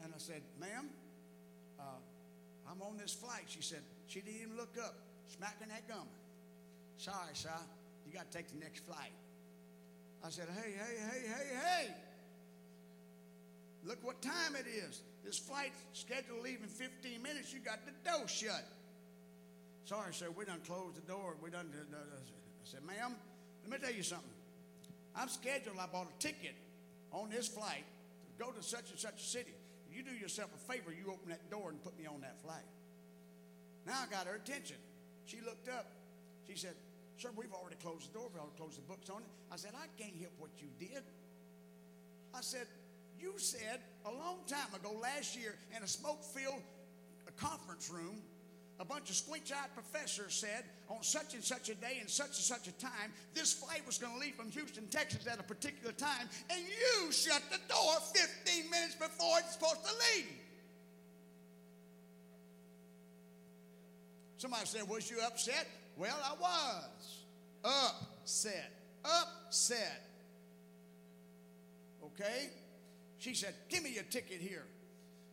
And 0.05 0.13
I 0.15 0.19
said, 0.19 0.43
Ma'am, 0.61 0.91
uh, 1.81 1.83
I'm 2.71 2.83
on 2.83 2.99
this 2.99 3.15
flight. 3.15 3.45
She 3.47 3.63
said, 3.63 3.81
She 4.07 4.21
didn't 4.21 4.43
even 4.43 4.57
look 4.57 4.77
up, 4.79 4.95
smacking 5.37 5.69
that 5.69 5.89
gum. 5.89 6.07
Sorry, 6.99 7.33
sir, 7.33 7.49
you 8.07 8.13
got 8.13 8.31
to 8.31 8.37
take 8.37 8.49
the 8.53 8.59
next 8.59 8.85
flight. 8.85 9.13
I 10.23 10.29
said, 10.29 10.49
Hey, 10.55 10.71
hey, 10.71 10.97
hey, 11.01 11.23
hey, 11.27 11.57
hey. 11.57 11.95
Look 13.85 14.05
what 14.05 14.21
time 14.21 14.55
it 14.55 14.67
is. 14.69 15.03
This 15.25 15.39
flight's 15.39 15.77
scheduled 15.95 16.39
to 16.39 16.43
leave 16.43 16.61
in 16.63 16.69
15 16.69 17.23
minutes. 17.23 17.53
You 17.53 17.61
got 17.61 17.81
the 17.87 17.93
door 18.11 18.29
shut. 18.29 18.65
Sorry, 19.85 20.15
sir, 20.15 20.27
we 20.35 20.45
done 20.45 20.61
closed 20.67 20.97
the 20.97 21.03
door. 21.03 21.37
We 21.43 21.51
done. 21.51 21.69
I 21.73 22.07
said, 22.65 22.81
ma'am, 22.87 23.15
let 23.63 23.71
me 23.71 23.87
tell 23.87 23.95
you 23.95 24.03
something. 24.03 24.31
I'm 25.15 25.29
scheduled. 25.29 25.77
I 25.79 25.87
bought 25.87 26.09
a 26.09 26.23
ticket 26.23 26.55
on 27.13 27.29
this 27.29 27.49
flight 27.49 27.85
to 28.27 28.45
go 28.45 28.51
to 28.51 28.63
such 28.63 28.91
and 28.91 28.99
such 28.99 29.21
a 29.21 29.25
city. 29.25 29.55
You 29.93 30.03
do 30.03 30.13
yourself 30.13 30.51
a 30.55 30.73
favor. 30.73 30.91
You 30.91 31.13
open 31.13 31.29
that 31.29 31.51
door 31.51 31.69
and 31.71 31.83
put 31.83 31.97
me 31.99 32.07
on 32.07 32.23
that 32.23 32.41
flight. 32.43 32.67
Now 33.87 34.01
I 34.03 34.11
got 34.11 34.27
her 34.27 34.35
attention. 34.35 34.77
She 35.27 35.41
looked 35.45 35.69
up. 35.69 35.87
She 36.49 36.57
said, 36.57 36.75
Sir, 37.19 37.29
we've 37.37 37.53
already 37.53 37.77
closed 37.77 38.11
the 38.11 38.19
door. 38.19 38.29
We've 38.33 38.41
already 38.41 38.57
closed 38.57 38.79
the 38.79 38.89
books 38.89 39.11
on 39.11 39.19
it. 39.19 39.29
I 39.53 39.57
said, 39.57 39.73
I 39.77 39.87
can't 40.03 40.17
help 40.19 40.33
what 40.39 40.51
you 40.59 40.69
did. 40.81 41.03
I 42.35 42.41
said, 42.41 42.67
You 43.21 43.35
said 43.37 43.81
a 44.07 44.11
long 44.11 44.39
time 44.49 44.75
ago, 44.75 44.97
last 45.01 45.37
year, 45.37 45.55
in 45.77 45.83
a 45.83 45.89
smoke 45.89 46.25
filled 46.25 46.63
conference 47.37 47.91
room, 47.91 48.23
a 48.81 48.85
bunch 48.85 49.09
of 49.09 49.17
squinch-eyed 49.17 49.73
professors 49.75 50.35
said 50.35 50.65
on 50.89 51.03
such 51.03 51.35
and 51.35 51.45
such 51.45 51.69
a 51.69 51.75
day 51.75 51.99
and 52.01 52.11
such 52.11 52.27
and 52.27 52.37
such 52.37 52.67
a 52.67 52.73
time, 52.73 53.13
this 53.33 53.53
flight 53.53 53.83
was 53.87 53.99
going 53.99 54.13
to 54.13 54.19
leave 54.19 54.35
from 54.35 54.51
Houston, 54.51 54.87
Texas 54.89 55.27
at 55.27 55.39
a 55.39 55.43
particular 55.43 55.93
time, 55.93 56.29
and 56.51 56.61
you 56.61 57.13
shut 57.13 57.43
the 57.51 57.59
door 57.69 57.95
15 58.45 58.71
minutes 58.71 58.97
before 58.97 59.39
it's 59.39 59.53
supposed 59.53 59.85
to 59.85 59.93
leave. 60.17 60.27
Somebody 64.39 64.67
said, 64.67 64.89
Was 64.89 65.11
you 65.11 65.21
upset? 65.25 65.69
Well, 65.97 66.19
I 66.23 66.35
was. 66.41 67.25
Upset. 67.65 68.73
Upset. 69.05 70.03
Okay? 72.05 72.51
She 73.19 73.35
said, 73.35 73.55
Give 73.69 73.83
me 73.83 73.95
your 73.95 74.03
ticket 74.05 74.41
here. 74.41 74.67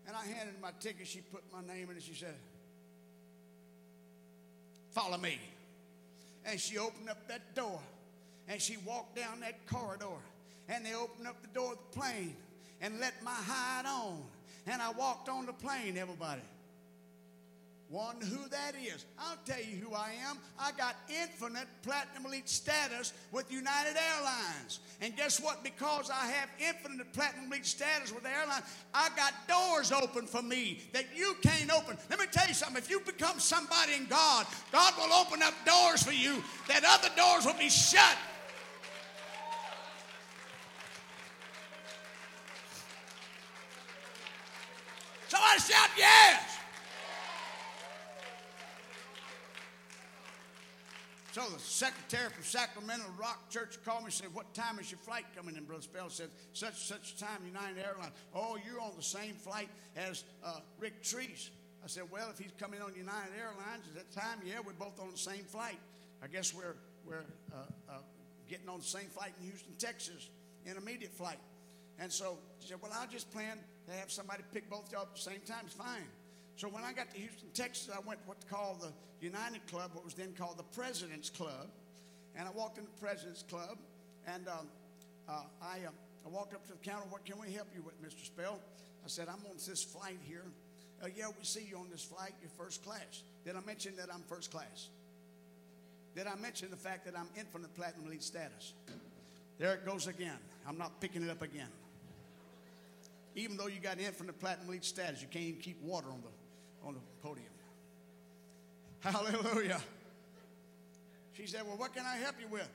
And 0.08 0.16
I 0.16 0.26
handed 0.26 0.56
my 0.62 0.72
ticket. 0.80 1.08
She 1.08 1.20
put 1.20 1.44
my 1.52 1.62
name 1.62 1.90
in 1.90 1.98
it. 1.98 2.04
She 2.04 2.14
said, 2.14 2.36
Follow 4.92 5.18
me. 5.18 5.40
And 6.46 6.60
she 6.60 6.78
opened 6.78 7.10
up 7.10 7.28
that 7.28 7.56
door. 7.56 7.80
And 8.48 8.62
she 8.62 8.78
walked 8.86 9.16
down 9.16 9.40
that 9.42 9.66
corridor. 9.66 10.20
And 10.70 10.86
they 10.86 10.94
opened 10.94 11.28
up 11.28 11.42
the 11.42 11.48
door 11.48 11.74
of 11.74 11.78
the 11.92 12.00
plane 12.00 12.36
and 12.82 13.00
let 13.00 13.14
my 13.24 13.32
hide 13.32 13.86
on. 13.86 14.22
And 14.68 14.82
I 14.82 14.92
walked 14.92 15.30
on 15.30 15.46
the 15.46 15.54
plane, 15.54 15.98
everybody. 15.98 16.42
Wonder 17.92 18.26
who 18.26 18.48
that 18.48 18.74
is. 18.82 19.06
I'll 19.20 19.38
tell 19.46 19.60
you 19.60 19.76
who 19.76 19.94
I 19.94 20.12
am. 20.26 20.38
I 20.58 20.72
got 20.72 20.96
infinite 21.10 21.68
platinum 21.84 22.26
elite 22.26 22.48
status 22.48 23.12
with 23.34 23.52
United 23.52 23.98
Airlines. 23.98 24.80
And 25.02 25.14
guess 25.18 25.42
what? 25.42 25.62
Because 25.62 26.10
I 26.10 26.28
have 26.28 26.50
infinite 26.58 27.12
platinum 27.12 27.52
elite 27.52 27.66
status 27.66 28.14
with 28.14 28.24
the 28.24 28.30
airline, 28.30 28.62
I 28.94 29.10
got 29.18 29.34
doors 29.46 29.92
open 29.92 30.26
for 30.26 30.42
me 30.42 30.80
that 30.94 31.04
you 31.14 31.36
can't 31.42 31.70
open. 31.70 31.98
Let 32.10 32.18
me 32.18 32.28
tell 32.32 32.48
you 32.48 32.54
something. 32.54 32.78
If 32.78 32.90
you 32.90 33.02
become 33.02 33.40
somebody 33.40 33.96
in 33.96 34.06
God, 34.06 34.46
God 34.72 34.94
will 34.98 35.12
open 35.12 35.44
up 35.44 35.54
doors 35.66 36.02
for 36.02 36.14
you 36.14 36.42
that 36.70 36.84
other 36.88 37.14
doors 37.18 37.46
will 37.46 37.60
be 37.60 37.70
shut. 37.70 38.16
Somebody 45.28 45.60
shout 45.60 45.90
yes. 45.98 46.51
So 51.32 51.42
the 51.44 51.60
secretary 51.60 52.30
from 52.30 52.44
Sacramento 52.44 53.06
Rock 53.18 53.50
Church 53.50 53.78
called 53.86 54.02
me 54.02 54.06
and 54.08 54.14
said, 54.14 54.34
What 54.34 54.54
time 54.54 54.80
is 54.80 54.92
your 54.92 55.00
flight 55.00 55.24
coming 55.34 55.56
in, 55.56 55.64
Brother 55.64 55.82
Spell? 55.82 56.10
said, 56.10 56.30
Such 56.52 56.76
such 56.76 57.18
time, 57.18 57.40
United 57.46 57.78
Airlines. 57.78 58.12
Oh, 58.36 58.58
you're 58.66 58.82
on 58.82 58.92
the 58.98 59.04
same 59.04 59.36
flight 59.36 59.70
as 59.96 60.26
uh, 60.44 60.60
Rick 60.78 61.02
Treese. 61.04 61.50
I 61.82 61.88
said, 61.88 62.04
Well, 62.12 62.30
if 62.32 62.38
he's 62.38 62.52
coming 62.60 62.82
on 62.82 62.94
United 62.96 63.32
Airlines 63.40 63.86
at 63.88 63.96
that 63.96 64.12
time, 64.12 64.40
yeah, 64.46 64.60
we're 64.66 64.74
both 64.74 65.00
on 65.00 65.10
the 65.10 65.18
same 65.18 65.46
flight. 65.46 65.80
I 66.22 66.28
guess 66.28 66.54
we're, 66.54 66.76
we're 67.08 67.24
uh, 67.54 67.64
uh, 67.90 67.94
getting 68.50 68.68
on 68.68 68.80
the 68.80 68.86
same 68.86 69.08
flight 69.08 69.32
in 69.40 69.48
Houston, 69.48 69.74
Texas, 69.80 70.28
intermediate 70.66 71.14
flight. 71.14 71.40
And 71.98 72.12
so 72.12 72.40
she 72.60 72.68
said, 72.68 72.78
Well, 72.82 72.92
I'll 72.94 73.08
just 73.08 73.32
plan 73.32 73.58
to 73.88 73.94
have 73.94 74.12
somebody 74.12 74.44
pick 74.54 74.70
both 74.70 74.88
of 74.88 74.92
y'all 74.92 75.04
at 75.04 75.16
the 75.16 75.22
same 75.22 75.40
time. 75.48 75.64
It's 75.66 75.76
fine. 75.76 76.04
So 76.56 76.68
when 76.68 76.84
I 76.84 76.94
got 76.94 77.12
to 77.12 77.18
Houston, 77.18 77.50
Texas, 77.54 77.90
I 77.94 78.00
went 78.08 78.22
to 78.22 78.28
what's 78.28 78.46
called 78.46 78.82
the 78.82 78.92
United 79.20 79.66
Club, 79.68 79.92
what 79.94 80.06
was 80.06 80.14
then 80.14 80.34
called 80.38 80.58
the 80.58 80.64
President's 80.64 81.30
Club. 81.30 81.70
And 82.36 82.48
I 82.48 82.52
walked 82.52 82.78
in 82.78 82.86
the 82.86 83.02
President's 83.02 83.44
Club, 83.44 83.78
and 84.28 84.48
um, 84.48 84.68
uh, 85.28 85.44
I, 85.62 85.86
uh, 85.88 85.92
I 86.26 86.30
walked 86.30 86.54
up 86.54 86.66
to 86.68 86.74
the 86.74 86.80
counter. 86.80 87.06
What 87.10 87.26
can 87.26 87.40
we 87.40 87.52
help 87.52 87.68
you 87.76 87.82
with, 87.82 88.02
Mr. 88.02 88.26
Spell? 88.26 88.60
I 89.04 89.08
said, 89.08 89.28
I'm 89.28 89.44
on 89.50 89.56
this 89.56 89.84
flight 89.84 90.20
here. 90.28 90.46
Uh, 91.04 91.08
yeah, 91.16 91.28
we 91.28 91.44
see 91.44 91.66
you 91.68 91.78
on 91.78 91.88
this 91.92 92.04
flight. 92.04 92.34
You're 92.42 92.52
first 92.58 92.84
class. 92.84 93.24
Did 93.44 93.56
I 93.56 93.62
mention 93.66 93.96
that 93.98 94.08
I'm 94.14 94.22
first 94.30 94.52
class? 94.52 94.90
Did 96.16 96.28
I 96.28 96.36
mention 96.36 96.70
the 96.70 96.78
fact 96.78 97.06
that 97.06 97.18
I'm 97.18 97.28
infinite 97.38 97.74
platinum 97.76 98.08
elite 98.08 98.24
status? 98.24 98.74
There 99.58 99.74
it 99.74 99.86
goes 99.86 100.08
again. 100.08 100.38
I'm 100.68 100.78
not 100.78 101.00
picking 101.02 101.24
it 101.24 101.30
up 101.30 101.42
again. 101.42 101.70
Even 103.36 103.58
though 103.58 103.68
you 103.68 103.80
got 103.80 104.00
infinite 104.00 104.40
platinum 104.40 104.68
elite 104.68 104.84
status, 104.84 105.22
you 105.22 105.28
can't 105.28 105.46
even 105.46 105.62
keep 105.62 105.82
water 105.82 106.08
on 106.10 106.22
the, 106.22 106.28
on 106.86 106.94
the 106.94 107.00
podium. 107.22 107.48
Hallelujah. 109.02 109.82
She 111.34 111.48
said, 111.48 111.62
Well, 111.66 111.78
what 111.78 111.94
can 111.94 112.06
I 112.06 112.18
help 112.18 112.36
you 112.40 112.48
with? 112.48 112.70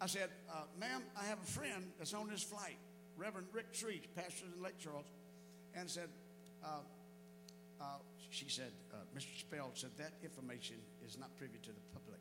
I 0.00 0.06
said, 0.06 0.28
uh, 0.50 0.62
Ma'am, 0.78 1.02
I 1.20 1.24
have 1.24 1.38
a 1.42 1.46
friend 1.46 1.84
that's 1.98 2.14
on 2.14 2.28
this 2.28 2.42
flight, 2.42 2.76
Reverend 3.16 3.46
Rick 3.52 3.72
Treese, 3.72 4.06
pastor 4.14 4.44
in 4.54 4.62
Lake 4.62 4.78
Charles, 4.78 5.06
and 5.74 5.88
said, 5.88 6.08
uh, 6.64 6.68
uh, 7.80 7.84
She 8.30 8.46
said, 8.48 8.72
uh, 8.92 8.96
Mr. 9.16 9.38
Spell 9.38 9.70
said, 9.74 9.90
That 9.98 10.12
information 10.22 10.76
is 11.06 11.18
not 11.18 11.36
privy 11.36 11.58
to 11.62 11.70
the 11.70 11.80
public. 11.92 12.20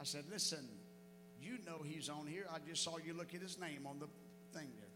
I 0.00 0.04
said, 0.04 0.24
Listen, 0.30 0.68
you 1.40 1.52
know 1.66 1.82
he's 1.84 2.08
on 2.08 2.26
here. 2.26 2.46
I 2.52 2.58
just 2.68 2.82
saw 2.82 2.98
you 2.98 3.14
look 3.14 3.34
at 3.34 3.40
his 3.40 3.58
name 3.58 3.86
on 3.86 3.98
the 3.98 4.08
thing 4.52 4.68
there 4.78 4.90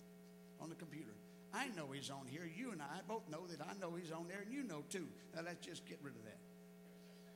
on 0.61 0.69
the 0.69 0.77
computer. 0.77 1.13
I 1.55 1.69
know 1.77 1.87
he's 1.93 2.11
on 2.11 2.27
here. 2.27 2.43
You 2.53 2.73
and 2.73 2.83
I 2.83 3.01
both 3.07 3.23
know 3.31 3.47
that 3.47 3.61
I 3.61 3.79
know 3.81 3.95
he's 3.95 4.11
on 4.11 4.27
there, 4.27 4.41
and 4.45 4.53
you 4.53 4.65
know 4.65 4.83
too. 4.91 5.07
Now 5.35 5.43
let's 5.45 5.65
just 5.65 5.87
get 5.87 5.99
rid 6.03 6.15
of 6.17 6.25
that. 6.25 6.39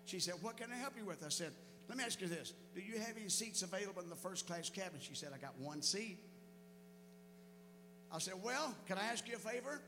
She 0.07 0.19
said, 0.19 0.35
What 0.43 0.57
can 0.57 0.73
I 0.73 0.77
help 0.77 0.95
you 0.99 1.05
with? 1.05 1.25
I 1.25 1.29
said, 1.29 1.53
Let 1.89 1.97
me 1.97 2.05
ask 2.05 2.21
you 2.21 2.27
this 2.27 2.53
Do 2.75 2.81
you 2.81 2.99
have 2.99 3.17
any 3.17 3.29
seats 3.29 3.63
available 3.63 4.03
in 4.03 4.11
the 4.11 4.17
first 4.17 4.47
class 4.47 4.69
cabin? 4.69 4.99
She 5.01 5.15
said, 5.15 5.31
I 5.35 5.39
got 5.39 5.57
one 5.59 5.83
seat. 5.83 6.19
I 8.13 8.19
said, 8.19 8.35
Well, 8.43 8.75
can 8.87 8.99
I 8.99 9.05
ask 9.05 9.29
you 9.29 9.37
a 9.37 9.39
favor? 9.39 9.81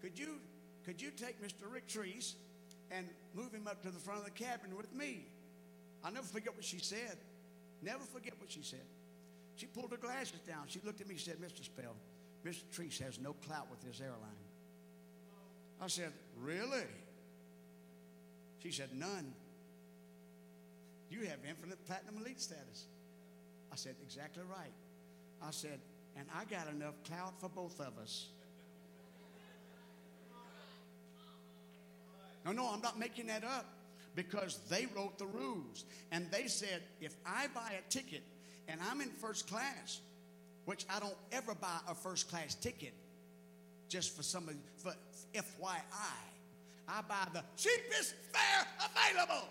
Could 0.00 0.18
you 0.18 0.38
could 0.84 1.00
you 1.00 1.10
take 1.10 1.42
Mr. 1.42 1.70
Rick 1.70 1.88
Treese 1.88 2.34
and 2.90 3.06
move 3.34 3.52
him 3.52 3.66
up 3.66 3.82
to 3.82 3.90
the 3.90 3.98
front 3.98 4.20
of 4.20 4.24
the 4.24 4.30
cabin 4.30 4.76
with 4.76 4.94
me? 4.94 5.26
I'll 6.02 6.12
never 6.12 6.26
forget 6.26 6.54
what 6.54 6.64
she 6.64 6.78
said. 6.78 7.16
Never 7.82 8.04
forget 8.04 8.34
what 8.38 8.50
she 8.50 8.62
said. 8.62 8.84
She 9.56 9.66
pulled 9.66 9.90
her 9.90 9.96
glasses 9.96 10.40
down. 10.46 10.64
She 10.68 10.80
looked 10.84 11.00
at 11.00 11.06
me 11.06 11.14
and 11.14 11.20
said, 11.20 11.36
Mr. 11.38 11.64
Spell, 11.64 11.96
Mr. 12.44 12.64
Treese 12.74 13.00
has 13.02 13.18
no 13.18 13.32
clout 13.46 13.68
with 13.70 13.82
his 13.82 14.00
airline. 14.00 14.18
I 15.80 15.86
said, 15.88 16.12
Really? 16.40 16.86
She 18.62 18.70
said, 18.70 18.90
None. 18.94 19.32
You 21.10 21.20
have 21.26 21.38
infinite 21.48 21.84
platinum 21.86 22.16
elite 22.20 22.40
status. 22.40 22.86
I 23.72 23.76
said, 23.76 23.94
Exactly 24.02 24.42
right. 24.48 24.72
I 25.42 25.50
said, 25.50 25.80
And 26.16 26.26
I 26.34 26.44
got 26.44 26.68
enough 26.68 26.94
clout 27.04 27.40
for 27.40 27.48
both 27.48 27.80
of 27.80 27.98
us. 27.98 28.28
No, 32.44 32.52
no, 32.52 32.70
I'm 32.70 32.82
not 32.82 32.98
making 32.98 33.28
that 33.28 33.42
up 33.42 33.66
because 34.14 34.58
they 34.68 34.86
wrote 34.94 35.18
the 35.18 35.26
rules. 35.26 35.84
And 36.12 36.30
they 36.30 36.46
said, 36.46 36.82
if 37.00 37.14
I 37.26 37.46
buy 37.54 37.72
a 37.78 37.90
ticket 37.90 38.22
and 38.68 38.80
I'm 38.90 39.00
in 39.00 39.08
first 39.08 39.48
class, 39.48 40.00
which 40.64 40.86
I 40.94 41.00
don't 41.00 41.16
ever 41.32 41.54
buy 41.54 41.78
a 41.88 41.94
first 41.94 42.30
class 42.30 42.54
ticket 42.54 42.94
just 43.88 44.16
for 44.16 44.22
somebody, 44.22 44.58
for 44.76 44.92
FYI. 45.34 45.82
I 46.88 47.00
buy 47.08 47.26
the 47.32 47.42
cheapest 47.56 48.14
fare 48.32 48.66
available. 48.78 49.48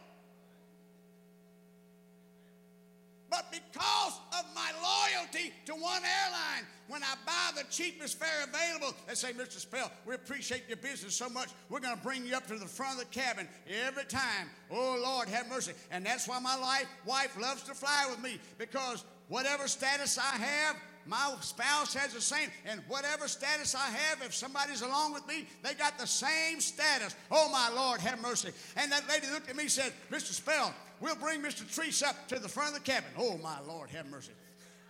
But 3.30 3.52
because 3.52 4.20
of 4.38 4.46
my 4.54 4.70
loyalty 4.84 5.52
to 5.66 5.74
one 5.74 6.04
airline, 6.04 6.68
when 6.88 7.02
I 7.02 7.16
buy 7.26 7.60
the 7.60 7.64
cheapest 7.72 8.20
fare 8.20 8.44
available, 8.44 8.96
they 9.08 9.16
say, 9.16 9.32
Mr. 9.32 9.58
Spell, 9.58 9.92
we 10.06 10.14
appreciate 10.14 10.66
your 10.68 10.78
business 10.78 11.16
so 11.16 11.30
much. 11.30 11.50
We're 11.68 11.80
going 11.80 11.98
to 11.98 12.04
bring 12.04 12.28
you 12.28 12.36
up 12.36 12.46
to 12.48 12.60
the 12.60 12.68
front 12.68 13.00
of 13.00 13.00
the 13.00 13.20
cabin 13.20 13.48
every 13.88 14.04
time. 14.04 14.50
Oh, 14.70 15.00
Lord, 15.02 15.30
have 15.30 15.50
mercy. 15.50 15.74
And 15.90 16.06
that's 16.06 16.28
why 16.28 16.38
my 16.40 16.56
life, 16.56 16.86
wife 17.08 17.36
loves 17.42 17.64
to 17.64 17.74
fly 17.74 18.06
with 18.08 18.22
me 18.22 18.40
because 18.60 19.04
whatever 19.30 19.68
status 19.68 20.20
I 20.20 20.38
have, 20.38 20.76
my 21.06 21.34
spouse 21.42 21.94
has 21.96 22.14
the 22.14 22.22
same, 22.22 22.50
and 22.66 22.82
whatever 22.88 23.28
status 23.28 23.76
I 23.76 23.90
have, 23.90 24.22
if 24.22 24.34
somebody's 24.34 24.82
along 24.82 25.14
with 25.14 25.28
me, 25.28 25.48
they 25.62 25.74
got 25.74 25.98
the 25.98 26.08
same 26.08 26.62
status. 26.62 27.16
Oh, 27.30 27.50
my 27.50 27.70
Lord, 27.76 28.00
have 28.02 28.22
mercy. 28.22 28.50
And 28.78 28.92
that 28.92 29.08
lady 29.10 29.28
looked 29.28 29.50
at 29.50 29.56
me 29.56 29.64
and 29.64 29.72
said, 29.72 29.92
Mr. 30.10 30.32
Spell, 30.32 30.74
we'll 31.02 31.16
bring 31.16 31.42
Mr. 31.42 31.64
Treese 31.64 32.04
up 32.04 32.28
to 32.30 32.40
the 32.40 32.48
front 32.48 32.70
of 32.70 32.76
the 32.76 32.92
cabin. 32.92 33.10
Oh, 33.18 33.38
my 33.38 33.60
Lord, 33.68 33.90
have 33.90 34.06
mercy. 34.10 34.32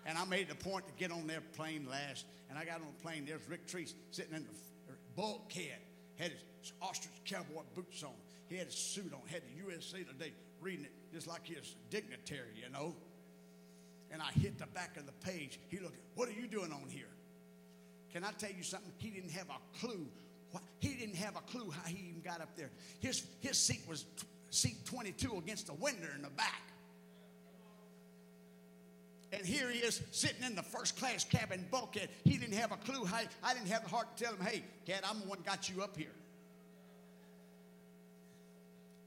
And 0.05 0.17
I 0.17 0.25
made 0.25 0.49
the 0.49 0.55
point 0.55 0.85
to 0.87 0.93
get 0.97 1.11
on 1.11 1.25
their 1.25 1.41
plane 1.55 1.87
last, 1.89 2.25
and 2.49 2.59
I 2.59 2.65
got 2.65 2.75
on 2.75 2.87
the 2.95 3.01
plane. 3.01 3.25
There's 3.25 3.47
Rick 3.49 3.67
Treese 3.67 3.93
sitting 4.11 4.35
in 4.35 4.43
the 4.43 4.93
bulkhead, 5.15 5.79
had 6.17 6.31
his 6.31 6.73
ostrich 6.81 7.13
cowboy 7.25 7.63
boots 7.73 8.03
on. 8.03 8.13
He 8.49 8.57
had 8.57 8.67
his 8.67 8.75
suit 8.75 9.11
on, 9.13 9.21
had 9.27 9.41
the 9.41 9.65
USA 9.65 10.03
Today, 10.03 10.33
reading 10.61 10.85
it 10.85 10.91
just 11.11 11.27
like 11.27 11.47
his 11.47 11.75
dignitary, 11.89 12.49
you 12.55 12.71
know 12.71 12.93
and 14.13 14.21
I 14.21 14.31
hit 14.39 14.59
the 14.59 14.67
back 14.67 14.95
of 14.95 15.07
the 15.07 15.11
page. 15.27 15.59
He 15.69 15.79
looked, 15.79 15.97
What 16.15 16.29
are 16.29 16.33
you 16.33 16.47
doing 16.47 16.71
on 16.71 16.87
here? 16.87 17.09
Can 18.13 18.23
I 18.23 18.31
tell 18.37 18.51
you 18.55 18.63
something? 18.63 18.91
He 18.99 19.09
didn't 19.09 19.31
have 19.31 19.47
a 19.49 19.79
clue. 19.79 20.05
He 20.79 20.93
didn't 20.93 21.15
have 21.15 21.35
a 21.35 21.41
clue 21.41 21.71
how 21.71 21.87
he 21.87 22.09
even 22.09 22.21
got 22.21 22.39
up 22.39 22.55
there. 22.55 22.69
His, 22.99 23.25
his 23.41 23.57
seat 23.57 23.81
was 23.89 24.05
seat 24.51 24.85
22 24.85 25.39
against 25.39 25.65
the 25.65 25.73
window 25.73 26.07
in 26.15 26.21
the 26.21 26.29
back. 26.29 26.61
And 29.31 29.43
here 29.43 29.67
he 29.71 29.79
is 29.79 29.99
sitting 30.11 30.43
in 30.43 30.53
the 30.53 30.61
first 30.61 30.95
class 30.99 31.23
cabin 31.23 31.65
bulkhead. 31.71 32.09
He 32.23 32.37
didn't 32.37 32.53
have 32.53 32.71
a 32.71 32.77
clue. 32.77 33.03
How, 33.03 33.21
I 33.43 33.55
didn't 33.55 33.69
have 33.69 33.81
the 33.81 33.89
heart 33.89 34.15
to 34.15 34.23
tell 34.25 34.35
him, 34.35 34.45
hey, 34.45 34.63
Dad, 34.85 35.01
I'm 35.09 35.21
the 35.21 35.25
one 35.25 35.39
got 35.43 35.67
you 35.69 35.81
up 35.81 35.97
here. 35.97 36.13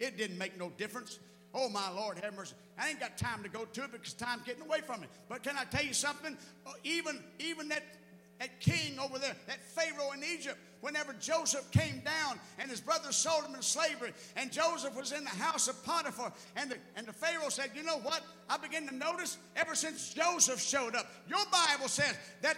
It 0.00 0.18
didn't 0.18 0.36
make 0.36 0.58
no 0.58 0.70
difference. 0.76 1.20
Oh, 1.58 1.70
my 1.70 1.90
Lord, 1.90 2.18
have 2.18 2.36
mercy. 2.36 2.54
I 2.78 2.90
ain't 2.90 3.00
got 3.00 3.16
time 3.16 3.42
to 3.42 3.48
go 3.48 3.64
to 3.64 3.84
it 3.84 3.90
because 3.90 4.12
time's 4.12 4.42
getting 4.42 4.62
away 4.62 4.82
from 4.82 5.00
me. 5.00 5.06
But 5.26 5.42
can 5.42 5.56
I 5.56 5.64
tell 5.64 5.82
you 5.82 5.94
something? 5.94 6.36
Uh, 6.66 6.72
even, 6.84 7.18
even 7.38 7.68
that 7.70 7.82
that 8.38 8.60
king 8.60 8.98
over 8.98 9.18
there, 9.18 9.34
that 9.46 9.62
Pharaoh 9.62 10.12
in 10.12 10.22
Egypt, 10.22 10.58
whenever 10.82 11.14
Joseph 11.14 11.70
came 11.70 12.00
down 12.00 12.38
and 12.58 12.70
his 12.70 12.82
brothers 12.82 13.16
sold 13.16 13.44
him 13.44 13.54
in 13.54 13.62
slavery, 13.62 14.12
and 14.36 14.52
Joseph 14.52 14.94
was 14.94 15.12
in 15.12 15.24
the 15.24 15.30
house 15.30 15.68
of 15.68 15.82
Potiphar, 15.84 16.32
and 16.54 16.70
the, 16.70 16.76
and 16.96 17.06
the 17.06 17.14
Pharaoh 17.14 17.48
said, 17.48 17.70
You 17.74 17.82
know 17.82 17.98
what? 17.98 18.22
I 18.50 18.58
begin 18.58 18.86
to 18.88 18.94
notice 18.94 19.38
ever 19.56 19.74
since 19.74 20.12
Joseph 20.12 20.60
showed 20.60 20.94
up, 20.94 21.10
your 21.26 21.44
Bible 21.50 21.88
says 21.88 22.14
that 22.42 22.56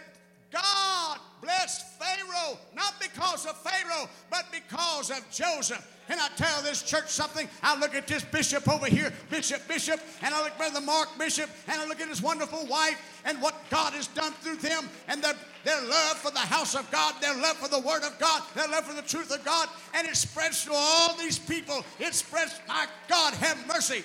God 0.50 1.18
blessed 1.42 1.86
Pharaoh, 1.98 2.58
not 2.74 2.94
because 3.00 3.46
of 3.46 3.56
Pharaoh, 3.58 4.08
but 4.30 4.46
because 4.50 5.10
of 5.10 5.24
Joseph. 5.30 5.86
And 6.08 6.18
I 6.18 6.28
tell 6.36 6.62
this 6.62 6.82
church 6.82 7.08
something. 7.08 7.48
I 7.62 7.78
look 7.78 7.94
at 7.94 8.06
this 8.06 8.24
bishop 8.24 8.66
over 8.68 8.86
here, 8.86 9.12
Bishop, 9.30 9.66
Bishop, 9.68 10.00
and 10.22 10.34
I 10.34 10.42
look 10.42 10.52
at 10.52 10.58
Brother 10.58 10.80
Mark 10.80 11.08
Bishop, 11.18 11.50
and 11.66 11.80
I 11.80 11.86
look 11.86 12.00
at 12.00 12.08
his 12.08 12.22
wonderful 12.22 12.66
wife 12.66 12.98
and 13.26 13.42
what 13.42 13.54
God 13.70 13.92
has 13.92 14.06
done 14.08 14.32
through 14.40 14.56
them 14.56 14.88
and 15.08 15.22
their, 15.22 15.34
their 15.64 15.80
love 15.82 16.16
for 16.16 16.30
the 16.30 16.38
house 16.38 16.74
of 16.74 16.90
God, 16.90 17.14
their 17.20 17.36
love 17.36 17.56
for 17.58 17.68
the 17.68 17.80
Word 17.80 18.02
of 18.04 18.18
God, 18.18 18.42
their 18.54 18.68
love 18.68 18.84
for 18.84 18.94
the 18.94 19.02
truth 19.02 19.30
of 19.30 19.44
God, 19.44 19.68
and 19.94 20.08
it 20.08 20.16
spreads 20.16 20.64
to 20.64 20.72
all 20.72 21.14
these 21.16 21.38
people. 21.38 21.84
It 21.98 22.14
spreads, 22.14 22.58
my 22.66 22.86
God, 23.08 23.34
have 23.34 23.66
mercy. 23.66 24.02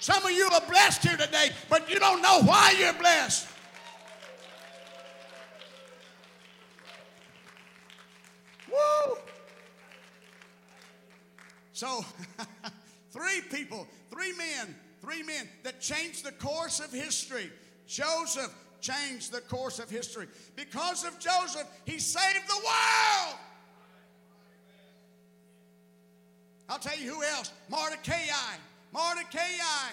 Some 0.00 0.24
of 0.24 0.30
you 0.32 0.48
are 0.52 0.60
blessed 0.68 1.02
here 1.02 1.16
today, 1.16 1.50
but 1.70 1.90
you 1.90 1.98
don't 1.98 2.20
know 2.20 2.42
why 2.42 2.74
you're 2.78 2.92
blessed. 2.92 3.48
Woo! 8.70 9.16
So, 11.76 12.06
three 13.10 13.42
people, 13.52 13.86
three 14.10 14.32
men, 14.32 14.74
three 15.02 15.22
men 15.22 15.46
that 15.62 15.78
changed 15.78 16.24
the 16.24 16.32
course 16.32 16.80
of 16.80 16.90
history. 16.90 17.50
Joseph 17.86 18.50
changed 18.80 19.30
the 19.30 19.42
course 19.42 19.78
of 19.78 19.90
history. 19.90 20.26
Because 20.56 21.04
of 21.04 21.18
Joseph, 21.18 21.68
he 21.84 21.98
saved 21.98 22.48
the 22.48 22.54
world. 22.54 23.36
I'll 26.70 26.78
tell 26.78 26.98
you 26.98 27.12
who 27.12 27.22
else. 27.22 27.52
Mordecai. 27.68 28.54
Mordecai. 28.90 29.92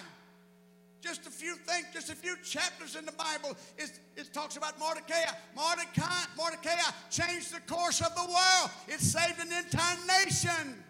Just 1.02 1.26
a 1.26 1.30
few 1.30 1.54
things, 1.54 1.84
just 1.92 2.08
a 2.08 2.16
few 2.16 2.34
chapters 2.42 2.96
in 2.96 3.04
the 3.04 3.12
Bible, 3.12 3.58
it, 3.76 4.32
talks 4.32 4.56
about 4.56 4.78
Mordecai. 4.78 5.26
Mordecai. 5.54 6.24
Mordecai 6.34 6.80
changed 7.10 7.54
the 7.54 7.60
course 7.70 8.00
of 8.00 8.14
the 8.14 8.24
world. 8.24 8.70
It 8.88 9.00
saved 9.00 9.38
an 9.38 9.52
entire 9.52 9.98
nation. 10.24 10.82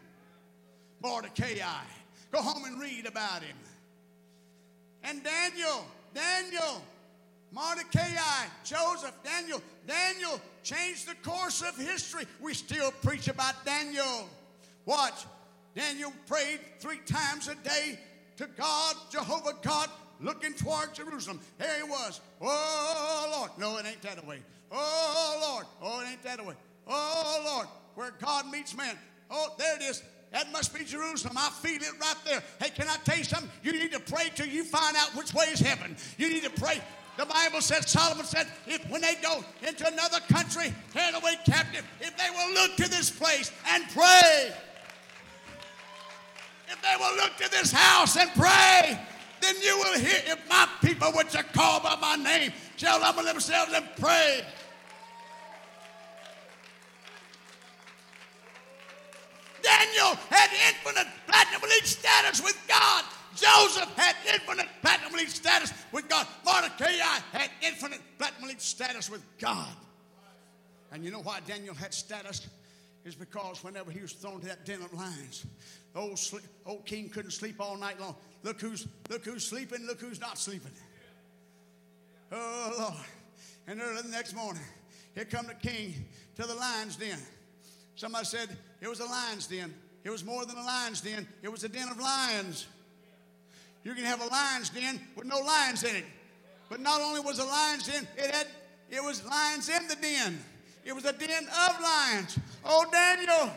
Mordecai. 1.05 1.85
Go 2.33 2.41
home 2.41 2.65
and 2.65 2.81
read 2.81 3.05
about 3.07 3.43
him. 3.43 3.57
And 5.05 5.23
Daniel, 5.23 5.85
Daniel, 6.15 6.83
Mordecai, 7.53 8.47
Joseph, 8.65 9.13
Daniel, 9.23 9.61
Daniel 9.87 10.41
changed 10.63 11.07
the 11.07 11.15
course 11.17 11.61
of 11.61 11.77
history. 11.77 12.25
We 12.41 12.55
still 12.55 12.91
preach 13.03 13.29
about 13.29 13.67
Daniel. 13.67 14.31
Watch. 14.87 15.27
Daniel 15.77 16.13
prayed 16.27 16.61
three 16.79 17.01
times 17.05 17.49
a 17.49 17.55
day 17.57 17.99
to 18.39 18.47
God, 18.57 18.97
Jehovah 19.13 19.53
God, 19.61 19.91
looking 20.21 20.55
toward 20.55 20.95
Jerusalem. 20.95 21.39
There 21.59 21.77
he 21.77 21.83
was. 21.83 22.23
Oh, 22.41 23.29
Lord. 23.31 23.51
No, 23.59 23.77
it 23.77 23.87
ain't 23.87 24.01
that 24.03 24.27
way. 24.27 24.39
Oh, 24.73 25.39
Lord. 25.43 25.67
Oh, 25.83 26.01
it 26.01 26.09
ain't 26.09 26.23
that 26.23 26.45
way. 26.45 26.55
Oh, 26.89 27.43
Lord. 27.45 27.67
Where 27.95 28.13
God 28.23 28.51
meets 28.51 28.75
man. 28.75 28.97
Oh, 29.31 29.55
there 29.59 29.77
it 29.77 29.83
is. 29.83 30.03
That 30.35 30.51
must 30.51 30.75
be 30.75 30.85
Jerusalem. 30.85 31.37
I 31.39 31.49
feel 31.63 31.81
it 31.81 31.93
right 32.01 32.17
there. 32.25 32.43
Hey, 32.61 32.71
can 32.71 32.89
I 32.89 32.97
tell 33.05 33.17
you 33.17 33.23
something? 33.23 33.49
You 33.63 33.73
need 33.73 33.93
to 33.93 34.01
pray 34.01 34.33
till 34.35 34.49
you 34.49 34.65
find 34.65 34.97
out 34.97 35.15
which 35.15 35.33
way 35.33 35.45
is 35.45 35.61
heaven. 35.61 35.97
You 36.19 36.29
need 36.29 36.43
to 36.43 36.51
pray. 36.51 36.81
The 37.17 37.25
Bible 37.25 37.61
says, 37.61 37.89
Solomon 37.89 38.25
said, 38.27 38.49
if 38.67 38.85
when 38.91 39.01
they 39.01 39.15
go 39.23 39.45
into 39.65 39.87
another 39.87 40.19
country, 40.29 40.75
carried 40.93 41.15
away 41.15 41.37
captive, 41.47 41.85
if 42.01 42.17
they 42.17 42.31
will 42.31 42.53
look 42.53 42.75
to 42.79 42.91
this 42.91 43.11
place 43.11 43.53
and 43.71 43.85
pray, 43.91 44.53
if 46.69 46.83
they 46.83 46.97
will 46.99 47.15
look 47.15 47.37
to 47.37 47.49
this 47.53 47.71
house 47.71 48.17
and 48.17 48.29
pray, 48.35 48.99
then 49.41 49.55
you 49.63 49.79
will 49.79 50.01
hear, 50.01 50.21
if 50.27 50.49
my 50.49 50.69
people 50.83 51.13
which 51.13 51.37
are 51.37 51.45
called 51.45 51.85
by 51.85 51.95
my 52.01 52.17
name 52.17 52.51
shall 52.77 53.01
humble 53.01 53.23
themselves 53.23 53.73
and 53.73 53.85
pray. 54.01 54.45
Daniel 59.85 60.17
had 60.31 60.51
infinite 60.69 61.09
platinum 61.27 61.63
elite 61.63 61.87
status 61.87 62.43
with 62.43 62.59
God. 62.69 63.05
Joseph 63.35 63.93
had 63.97 64.17
infinite 64.33 64.69
platinum 64.81 65.15
elite 65.15 65.31
status 65.31 65.73
with 65.93 66.09
God. 66.09 66.27
Mordecai 66.45 66.93
had 67.33 67.51
infinite 67.63 68.01
platinum 68.19 68.45
elite 68.45 68.63
status 68.63 69.11
with 69.11 69.25
God. 69.39 69.75
And 70.93 71.05
you 71.05 71.11
know 71.11 71.21
why 71.21 71.41
Daniel 71.47 71.75
had 71.75 71.93
status? 71.93 72.47
Is 73.05 73.15
because 73.15 73.63
whenever 73.63 73.91
he 73.91 74.01
was 74.01 74.13
thrown 74.13 74.41
to 74.41 74.47
that 74.47 74.65
den 74.65 74.81
of 74.81 74.91
lions, 74.95 75.45
old, 75.95 76.19
old 76.65 76.87
king 76.87 77.11
couldn't 77.11 77.33
sleep 77.33 77.57
all 77.61 77.77
night 77.77 78.01
long. 78.01 78.17
Look 78.43 78.61
who's, 78.61 78.87
look 79.11 79.25
who's 79.25 79.45
sleeping, 79.45 79.87
look 79.87 80.01
who's 80.01 80.21
not 80.21 80.39
sleeping. 80.39 80.71
Oh, 82.33 82.75
Lord. 82.79 83.05
And 83.67 83.83
early 83.83 84.01
the 84.03 84.09
next 84.09 84.35
morning, 84.35 84.63
here 85.15 85.27
come 85.27 85.47
the 85.47 85.55
king 85.55 86.07
to 86.37 86.47
the 86.47 86.55
lion's 86.55 86.97
den. 86.97 87.19
Somebody 87.97 88.25
said 88.25 88.49
it 88.85 88.89
was 88.89 89.01
a 89.01 89.07
lion's 89.07 89.47
den. 89.47 89.73
It 90.05 90.11
was 90.11 90.23
more 90.23 90.45
than 90.45 90.59
a 90.59 90.63
lion's 90.63 91.01
den, 91.01 91.27
it 91.43 91.51
was 91.51 91.65
a 91.65 91.69
den 91.71 91.89
of 91.89 91.99
lions. 91.99 92.67
You 93.83 93.95
can 93.95 94.05
have 94.05 94.21
a 94.21 94.27
lion's 94.27 94.69
den 94.69 95.01
with 95.17 95.27
no 95.27 95.39
lions 95.39 95.85
in 95.85 95.97
it. 95.97 96.05
But 96.69 96.81
not 96.81 97.01
only 97.01 97.21
was 97.21 97.39
a 97.39 97.45
lion's 97.45 97.87
den, 97.87 98.07
it 98.17 98.31
had 98.31 98.47
it 98.91 99.03
was 99.03 99.25
lions 99.25 99.71
in 99.71 99.89
the 99.89 99.97
den. 99.97 100.39
It 100.85 100.95
was 100.95 101.07
a 101.07 101.13
den 101.13 101.45
of 101.45 101.81
lions. 101.81 102.39
Oh 102.63 102.85
Daniel, 102.93 103.51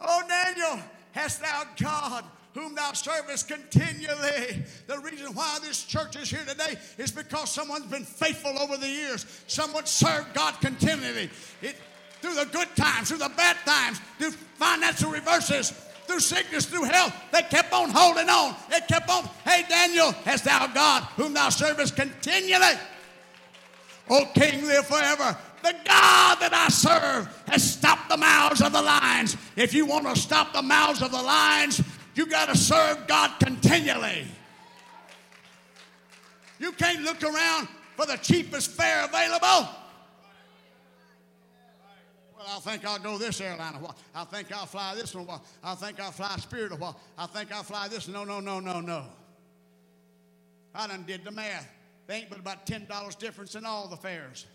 oh 0.00 0.22
Daniel, 0.26 0.82
hast 1.12 1.42
thou 1.42 1.64
God 1.78 2.24
whom 2.54 2.74
thou 2.74 2.92
servest 2.92 3.48
continually. 3.48 4.62
The 4.86 4.98
reason 5.00 5.34
why 5.34 5.58
this 5.62 5.84
church 5.84 6.16
is 6.16 6.30
here 6.30 6.44
today 6.46 6.78
is 6.96 7.10
because 7.10 7.50
someone's 7.50 7.86
been 7.86 8.04
faithful 8.04 8.58
over 8.58 8.78
the 8.78 8.88
years. 8.88 9.26
Someone 9.46 9.84
served 9.84 10.32
God 10.34 10.58
continually. 10.60 11.28
It, 11.60 11.76
through 12.24 12.34
the 12.36 12.46
good 12.46 12.74
times, 12.74 13.08
through 13.08 13.18
the 13.18 13.30
bad 13.36 13.54
times, 13.66 14.00
through 14.16 14.30
financial 14.30 15.10
reverses, 15.10 15.72
through 16.06 16.20
sickness, 16.20 16.64
through 16.64 16.84
health. 16.84 17.12
They 17.30 17.42
kept 17.42 17.70
on 17.74 17.90
holding 17.90 18.30
on. 18.30 18.54
They 18.70 18.80
kept 18.80 19.10
on. 19.10 19.28
Hey, 19.44 19.62
Daniel, 19.68 20.12
hast 20.24 20.46
thou 20.46 20.66
God 20.68 21.02
whom 21.16 21.34
thou 21.34 21.50
servest 21.50 21.96
continually? 21.96 22.78
O 24.08 24.24
King, 24.34 24.66
live 24.66 24.86
forever. 24.86 25.36
The 25.62 25.72
God 25.84 26.38
that 26.40 26.54
I 26.54 26.68
serve 26.68 27.28
has 27.46 27.62
stopped 27.62 28.08
the 28.08 28.16
mouths 28.16 28.62
of 28.62 28.72
the 28.72 28.80
lions. 28.80 29.36
If 29.54 29.74
you 29.74 29.84
want 29.84 30.06
to 30.06 30.16
stop 30.18 30.54
the 30.54 30.62
mouths 30.62 31.02
of 31.02 31.10
the 31.10 31.22
lions, 31.22 31.82
you 32.14 32.24
got 32.24 32.48
to 32.48 32.56
serve 32.56 33.06
God 33.06 33.32
continually. 33.38 34.26
You 36.58 36.72
can't 36.72 37.02
look 37.02 37.22
around 37.22 37.68
for 37.96 38.06
the 38.06 38.16
cheapest 38.16 38.70
fare 38.70 39.04
available. 39.04 39.68
I 42.46 42.58
think 42.60 42.84
I'll 42.84 42.98
go 42.98 43.18
this 43.18 43.40
airline 43.40 43.74
a 43.74 43.78
while. 43.78 43.96
I 44.14 44.24
think 44.24 44.52
I'll 44.52 44.66
fly 44.66 44.94
this 44.94 45.14
one 45.14 45.24
a 45.24 45.26
while. 45.26 45.44
I 45.62 45.74
think 45.74 46.00
I'll 46.00 46.12
fly 46.12 46.36
Spirit 46.36 46.72
a 46.72 46.76
while. 46.76 46.98
I 47.16 47.26
think 47.26 47.52
I'll 47.52 47.62
fly 47.62 47.88
this. 47.88 48.08
No, 48.08 48.24
no, 48.24 48.40
no, 48.40 48.60
no, 48.60 48.80
no. 48.80 49.04
I 50.74 50.86
done 50.86 51.04
did 51.06 51.24
the 51.24 51.30
math. 51.30 51.68
There 52.06 52.16
ain't 52.16 52.28
but 52.28 52.38
about 52.38 52.66
$10 52.66 53.18
difference 53.18 53.54
in 53.54 53.64
all 53.64 53.88
the 53.88 53.96
fares. 53.96 54.46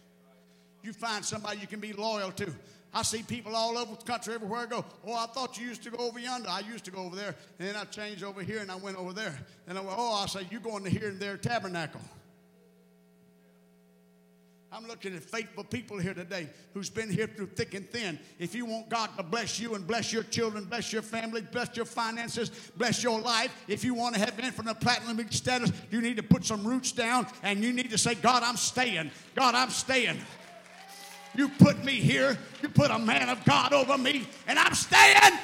You 0.83 0.93
find 0.93 1.23
somebody 1.23 1.59
you 1.59 1.67
can 1.67 1.79
be 1.79 1.93
loyal 1.93 2.31
to. 2.33 2.51
I 2.93 3.03
see 3.03 3.21
people 3.21 3.55
all 3.55 3.77
over 3.77 3.95
the 3.95 4.03
country, 4.03 4.33
everywhere 4.33 4.61
I 4.61 4.65
go. 4.65 4.83
Oh, 5.05 5.13
I 5.13 5.27
thought 5.27 5.59
you 5.59 5.67
used 5.67 5.83
to 5.83 5.91
go 5.91 6.07
over 6.07 6.19
yonder. 6.19 6.49
I 6.49 6.61
used 6.61 6.85
to 6.85 6.91
go 6.91 7.03
over 7.03 7.15
there. 7.15 7.35
And 7.59 7.67
then 7.67 7.75
I 7.75 7.83
changed 7.85 8.23
over 8.23 8.41
here 8.41 8.59
and 8.59 8.71
I 8.71 8.75
went 8.75 8.97
over 8.97 9.13
there. 9.13 9.37
And 9.67 9.77
I 9.77 9.81
went, 9.81 9.95
oh, 9.97 10.13
I 10.23 10.25
say, 10.25 10.47
you 10.49 10.59
going 10.59 10.83
to 10.83 10.89
here 10.89 11.09
and 11.09 11.19
there 11.19 11.37
tabernacle. 11.37 12.01
I'm 14.71 14.87
looking 14.87 15.15
at 15.15 15.23
faithful 15.23 15.63
people 15.63 15.97
here 15.97 16.13
today 16.13 16.47
who's 16.75 16.91
been 16.91 17.09
here 17.09 17.25
through 17.25 17.47
thick 17.47 17.73
and 17.73 17.89
thin. 17.89 18.19
If 18.37 18.53
you 18.53 18.65
want 18.65 18.87
God 18.87 19.09
to 19.17 19.23
bless 19.23 19.59
you 19.59 19.73
and 19.73 19.85
bless 19.85 20.13
your 20.13 20.21
children, 20.23 20.65
bless 20.65 20.93
your 20.93 21.01
family, 21.01 21.41
bless 21.41 21.75
your 21.75 21.85
finances, 21.85 22.51
bless 22.77 23.01
your 23.01 23.19
life, 23.19 23.51
if 23.67 23.83
you 23.83 23.95
want 23.95 24.13
to 24.13 24.21
have 24.21 24.39
infinite 24.39 24.79
platinum 24.79 25.19
status, 25.31 25.71
you 25.89 26.01
need 26.01 26.17
to 26.17 26.23
put 26.23 26.45
some 26.45 26.63
roots 26.63 26.91
down 26.91 27.25
and 27.41 27.63
you 27.63 27.73
need 27.73 27.89
to 27.89 27.97
say, 27.97 28.13
God, 28.13 28.43
I'm 28.43 28.57
staying. 28.57 29.09
God, 29.33 29.55
I'm 29.55 29.71
staying. 29.71 30.19
You 31.35 31.49
put 31.49 31.83
me 31.83 31.93
here, 31.93 32.37
you 32.61 32.69
put 32.69 32.91
a 32.91 32.99
man 32.99 33.29
of 33.29 33.43
God 33.45 33.73
over 33.73 33.97
me, 33.97 34.27
and 34.47 34.59
I'm 34.59 34.73
staying. 34.73 35.39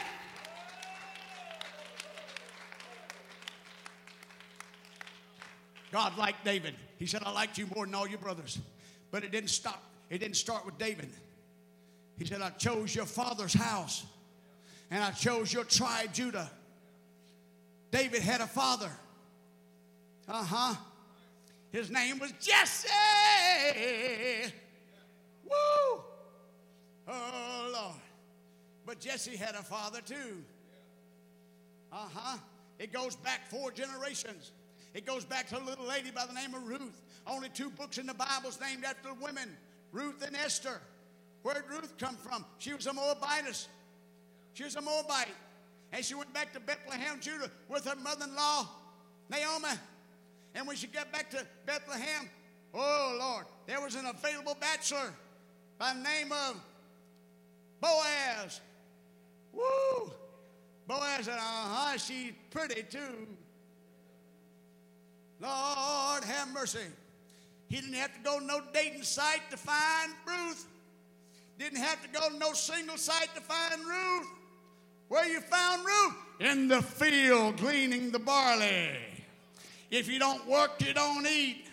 God 5.91 6.17
liked 6.17 6.43
David. 6.43 6.75
He 6.99 7.05
said, 7.05 7.23
I 7.25 7.31
liked 7.31 7.57
you 7.57 7.67
more 7.75 7.85
than 7.85 7.95
all 7.95 8.07
your 8.07 8.19
brothers. 8.19 8.59
But 9.15 9.23
it 9.23 9.31
didn't 9.31 9.51
stop. 9.51 9.81
It 10.09 10.17
didn't 10.17 10.35
start 10.35 10.65
with 10.65 10.77
David. 10.77 11.07
He 12.17 12.25
said, 12.25 12.41
I 12.41 12.49
chose 12.49 12.93
your 12.93 13.05
father's 13.05 13.53
house 13.53 14.03
and 14.91 15.01
I 15.01 15.11
chose 15.11 15.53
your 15.53 15.63
tribe, 15.63 16.11
Judah. 16.13 16.51
David 17.91 18.21
had 18.21 18.41
a 18.41 18.45
father. 18.45 18.91
Uh 20.27 20.43
huh. 20.43 20.75
His 21.71 21.89
name 21.89 22.19
was 22.19 22.33
Jesse. 22.41 22.89
Woo! 25.45 26.01
Oh, 27.07 27.69
Lord. 27.73 27.95
But 28.85 28.99
Jesse 28.99 29.37
had 29.37 29.55
a 29.55 29.63
father 29.63 30.01
too. 30.01 30.43
Uh 31.89 32.09
huh. 32.13 32.37
It 32.79 32.91
goes 32.91 33.15
back 33.15 33.49
four 33.49 33.71
generations. 33.71 34.51
It 34.95 35.05
goes 35.05 35.25
back 35.25 35.49
to 35.49 35.59
a 35.59 35.63
little 35.63 35.85
lady 35.85 36.09
by 36.09 36.25
the 36.25 36.33
name 36.33 36.55
of 36.55 36.65
Ruth. 36.65 37.01
Only 37.27 37.49
two 37.49 37.69
books 37.69 37.97
in 37.97 38.07
the 38.07 38.13
Bible 38.13 38.47
is 38.47 38.61
named 38.61 38.85
after 38.85 39.09
women 39.21 39.49
Ruth 39.91 40.25
and 40.25 40.33
Esther. 40.37 40.79
Where 41.43 41.55
did 41.55 41.65
Ruth 41.69 41.97
come 41.97 42.15
from? 42.15 42.45
She 42.59 42.73
was 42.73 42.87
a 42.87 42.93
Moabitess. 42.93 43.67
She 44.53 44.63
was 44.63 44.77
a 44.77 44.81
Moabite. 44.81 45.27
And 45.91 46.03
she 46.03 46.15
went 46.15 46.33
back 46.33 46.53
to 46.53 46.61
Bethlehem, 46.61 47.19
Judah, 47.19 47.51
with 47.67 47.85
her 47.85 47.95
mother 47.97 48.23
in 48.23 48.35
law, 48.35 48.69
Naomi. 49.29 49.77
And 50.55 50.65
when 50.65 50.77
she 50.77 50.87
got 50.87 51.11
back 51.11 51.29
to 51.31 51.45
Bethlehem, 51.65 52.29
oh 52.73 53.17
Lord, 53.19 53.45
there 53.67 53.81
was 53.81 53.95
an 53.95 54.05
available 54.05 54.55
bachelor 54.61 55.13
by 55.77 55.93
the 55.93 55.99
name 55.99 56.31
of 56.31 56.55
Boaz. 57.81 58.61
Woo! 59.51 60.11
Boaz 60.87 61.25
said, 61.25 61.33
uh 61.33 61.41
huh, 61.41 61.97
she's 61.97 62.31
pretty 62.49 62.83
too. 62.83 63.27
Lord 65.39 66.23
have 66.23 66.53
mercy. 66.53 66.79
He 67.67 67.77
didn't 67.77 67.95
have 67.95 68.13
to 68.13 68.19
go 68.23 68.39
to 68.39 68.45
no 68.45 68.61
dating 68.73 69.03
site 69.03 69.41
to 69.51 69.57
find 69.57 70.13
Ruth. 70.27 70.65
Didn't 71.57 71.79
have 71.79 72.01
to 72.03 72.09
go 72.09 72.29
to 72.29 72.37
no 72.37 72.53
single 72.53 72.97
site 72.97 73.33
to 73.35 73.41
find 73.41 73.85
Ruth. 73.85 74.27
Where 75.07 75.25
you 75.25 75.39
found 75.41 75.85
Ruth? 75.85 76.15
In 76.39 76.67
the 76.67 76.81
field 76.81 77.57
gleaning 77.57 78.11
the 78.11 78.19
barley. 78.19 78.89
If 79.91 80.09
you 80.09 80.19
don't 80.19 80.45
work, 80.47 80.71
you 80.79 80.93
don't 80.93 81.25
eat. 81.27 81.65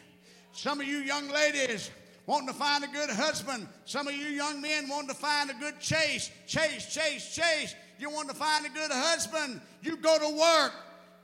Some 0.52 0.80
of 0.80 0.86
you 0.86 0.98
young 0.98 1.28
ladies 1.28 1.90
wanting 2.26 2.48
to 2.48 2.54
find 2.54 2.84
a 2.84 2.88
good 2.88 3.10
husband. 3.10 3.66
Some 3.84 4.06
of 4.06 4.14
you 4.14 4.26
young 4.26 4.60
men 4.60 4.88
wanting 4.88 5.08
to 5.08 5.14
find 5.14 5.50
a 5.50 5.54
good 5.54 5.80
chase. 5.80 6.30
Chase, 6.46 6.92
chase, 6.92 7.34
chase. 7.34 7.74
You 7.98 8.10
want 8.10 8.28
to 8.28 8.34
find 8.34 8.66
a 8.66 8.68
good 8.68 8.90
husband. 8.92 9.60
You 9.82 9.96
go 9.96 10.18
to 10.18 10.38
work. 10.38 10.72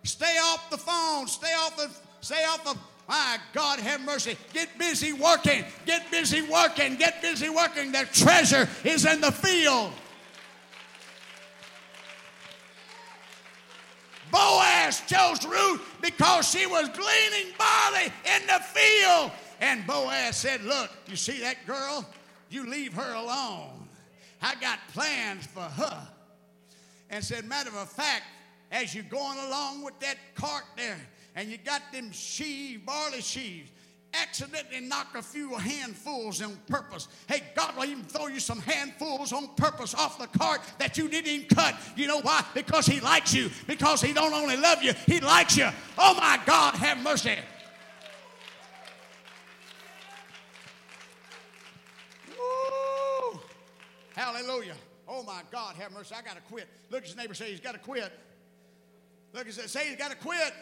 Stay 0.04 0.38
off 0.38 0.70
the 0.70 0.78
phone. 0.78 1.26
Stay 1.26 1.52
off 1.58 1.76
the 1.76 1.90
stay 2.20 2.44
off 2.44 2.66
of, 2.66 2.78
my 3.08 3.38
God 3.54 3.78
have 3.80 4.02
mercy. 4.02 4.36
Get 4.52 4.76
busy 4.78 5.14
working. 5.14 5.64
Get 5.86 6.10
busy 6.10 6.42
working. 6.42 6.96
Get 6.96 7.22
busy 7.22 7.48
working. 7.48 7.90
The 7.90 8.06
treasure 8.12 8.68
is 8.84 9.06
in 9.06 9.22
the 9.22 9.32
field. 9.32 9.92
Boaz 14.30 15.02
chose 15.06 15.44
Ruth 15.46 15.80
because 16.02 16.50
she 16.50 16.66
was 16.66 16.88
gleaning 16.90 17.54
barley 17.56 18.12
in 18.36 18.46
the 18.46 18.60
field. 18.62 19.32
And 19.60 19.86
Boaz 19.86 20.36
said, 20.36 20.62
Look, 20.64 20.90
you 21.06 21.16
see 21.16 21.40
that 21.40 21.66
girl? 21.66 22.06
You 22.50 22.68
leave 22.68 22.92
her 22.94 23.14
alone. 23.14 23.88
I 24.40 24.54
got 24.56 24.78
plans 24.92 25.46
for 25.46 25.62
her. 25.62 26.08
And 27.10 27.24
said, 27.24 27.46
Matter 27.46 27.70
of 27.70 27.88
fact, 27.90 28.24
as 28.70 28.94
you're 28.94 29.04
going 29.04 29.38
along 29.46 29.82
with 29.82 29.98
that 30.00 30.16
cart 30.34 30.64
there, 30.76 31.00
and 31.38 31.48
you 31.48 31.56
got 31.56 31.92
them 31.92 32.10
sheaves, 32.10 32.82
barley 32.84 33.20
sheaves, 33.20 33.70
accidentally 34.12 34.80
knock 34.80 35.14
a 35.14 35.22
few 35.22 35.54
handfuls 35.54 36.42
on 36.42 36.58
purpose. 36.66 37.06
Hey, 37.28 37.44
God 37.54 37.76
will 37.76 37.84
even 37.84 38.02
throw 38.02 38.26
you 38.26 38.40
some 38.40 38.58
handfuls 38.58 39.32
on 39.32 39.46
purpose 39.54 39.94
off 39.94 40.18
the 40.18 40.26
cart 40.36 40.60
that 40.80 40.98
you 40.98 41.08
didn't 41.08 41.30
even 41.30 41.46
cut. 41.46 41.76
You 41.94 42.08
know 42.08 42.20
why? 42.22 42.44
Because 42.54 42.86
He 42.86 42.98
likes 42.98 43.32
you. 43.32 43.50
Because 43.68 44.02
He 44.02 44.12
don't 44.12 44.32
only 44.32 44.56
love 44.56 44.82
you, 44.82 44.94
He 45.06 45.20
likes 45.20 45.56
you. 45.56 45.68
Oh 45.96 46.14
my 46.14 46.40
God, 46.44 46.74
have 46.74 46.98
mercy. 46.98 47.36
Hallelujah. 54.16 54.74
Oh 55.06 55.22
my 55.22 55.42
God, 55.52 55.76
have 55.76 55.92
mercy. 55.92 56.16
I 56.18 56.22
got 56.22 56.34
to 56.34 56.42
quit. 56.42 56.66
Look 56.90 57.02
at 57.02 57.06
his 57.06 57.16
neighbor 57.16 57.34
say 57.34 57.48
he's 57.52 57.60
got 57.60 57.74
to 57.74 57.78
quit. 57.78 58.12
Look 59.32 59.46
at 59.46 59.54
his 59.54 59.70
say 59.70 59.90
he's 59.90 59.96
got 59.96 60.10
to 60.10 60.16
quit. 60.16 60.52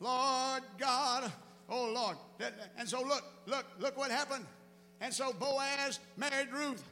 Lord 0.00 0.62
God. 0.78 1.30
Oh 1.68 1.92
Lord. 1.94 2.16
And 2.78 2.88
so 2.88 3.02
look, 3.02 3.22
look, 3.46 3.66
look 3.78 3.96
what 3.96 4.10
happened. 4.10 4.44
And 5.00 5.14
so 5.14 5.32
Boaz 5.32 6.00
married 6.16 6.48
Ruth. 6.52 6.82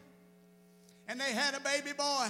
And 1.09 1.21
they 1.21 1.33
had 1.33 1.55
a 1.55 1.61
baby 1.61 1.93
boy. 1.97 2.29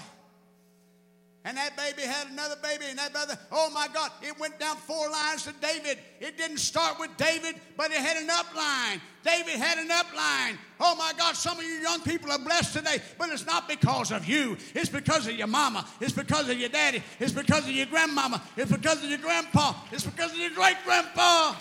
And 1.45 1.57
that 1.57 1.77
baby 1.77 2.03
had 2.03 2.29
another 2.31 2.57
baby, 2.63 2.85
and 2.91 2.99
that 2.99 3.13
brother, 3.13 3.39
oh 3.53 3.71
my 3.73 3.89
God, 3.95 4.11
it 4.23 4.39
went 4.39 4.59
down 4.59 4.77
four 4.77 5.09
lines 5.09 5.45
to 5.45 5.55
David. 5.61 5.99
It 6.21 6.37
didn't 6.37 6.59
start 6.59 6.99
with 6.99 7.17
David, 7.17 7.55
but 7.77 7.91
it 7.91 7.99
had 7.99 8.17
an 8.17 8.29
upline. 8.29 9.01
David 9.25 9.55
had 9.55 9.79
an 9.79 9.89
upline. 9.89 10.59
Oh 10.81 10.95
my 10.97 11.13
God, 11.17 11.37
some 11.37 11.59
of 11.59 11.65
you 11.65 11.71
young 11.75 12.01
people 12.01 12.31
are 12.33 12.39
blessed 12.39 12.75
today, 12.75 12.99
but 13.19 13.31
it's 13.31 13.47
not 13.47 13.69
because 13.69 14.11
of 14.11 14.29
you. 14.29 14.57
It's 14.75 14.91
because 14.91 15.27
of 15.27 15.37
your 15.37 15.47
mama. 15.47 15.87
It's 16.01 16.13
because 16.13 16.49
of 16.49 16.59
your 16.59 16.69
daddy. 16.69 17.03
It's 17.21 17.33
because 17.33 17.65
of 17.65 17.71
your 17.71 17.87
grandmama. 17.87 18.43
It's 18.57 18.71
because 18.71 19.03
of 19.03 19.09
your 19.09 19.19
grandpa. 19.19 19.75
It's 19.93 20.05
because 20.05 20.33
of 20.33 20.39
your 20.39 20.51
great 20.51 20.77
grandpa. 20.85 21.55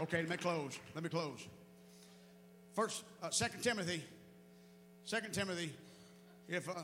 Okay, 0.00 0.20
let 0.20 0.30
me 0.30 0.36
close. 0.36 0.78
Let 0.94 1.02
me 1.02 1.10
close. 1.10 1.48
First, 2.78 3.02
uh, 3.24 3.30
Second 3.30 3.60
Timothy, 3.64 4.04
Second 5.04 5.34
Timothy. 5.34 5.72
If 6.48 6.68
uh, 6.68 6.74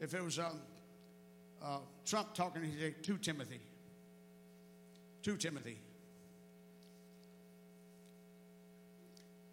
if 0.00 0.14
it 0.14 0.24
was 0.24 0.38
um, 0.38 0.58
uh, 1.62 1.80
Trump 2.06 2.32
talking, 2.32 2.62
he'd 2.62 2.80
say 2.80 2.94
to 3.02 3.18
Timothy. 3.18 3.60
To 5.24 5.36
Timothy. 5.36 5.76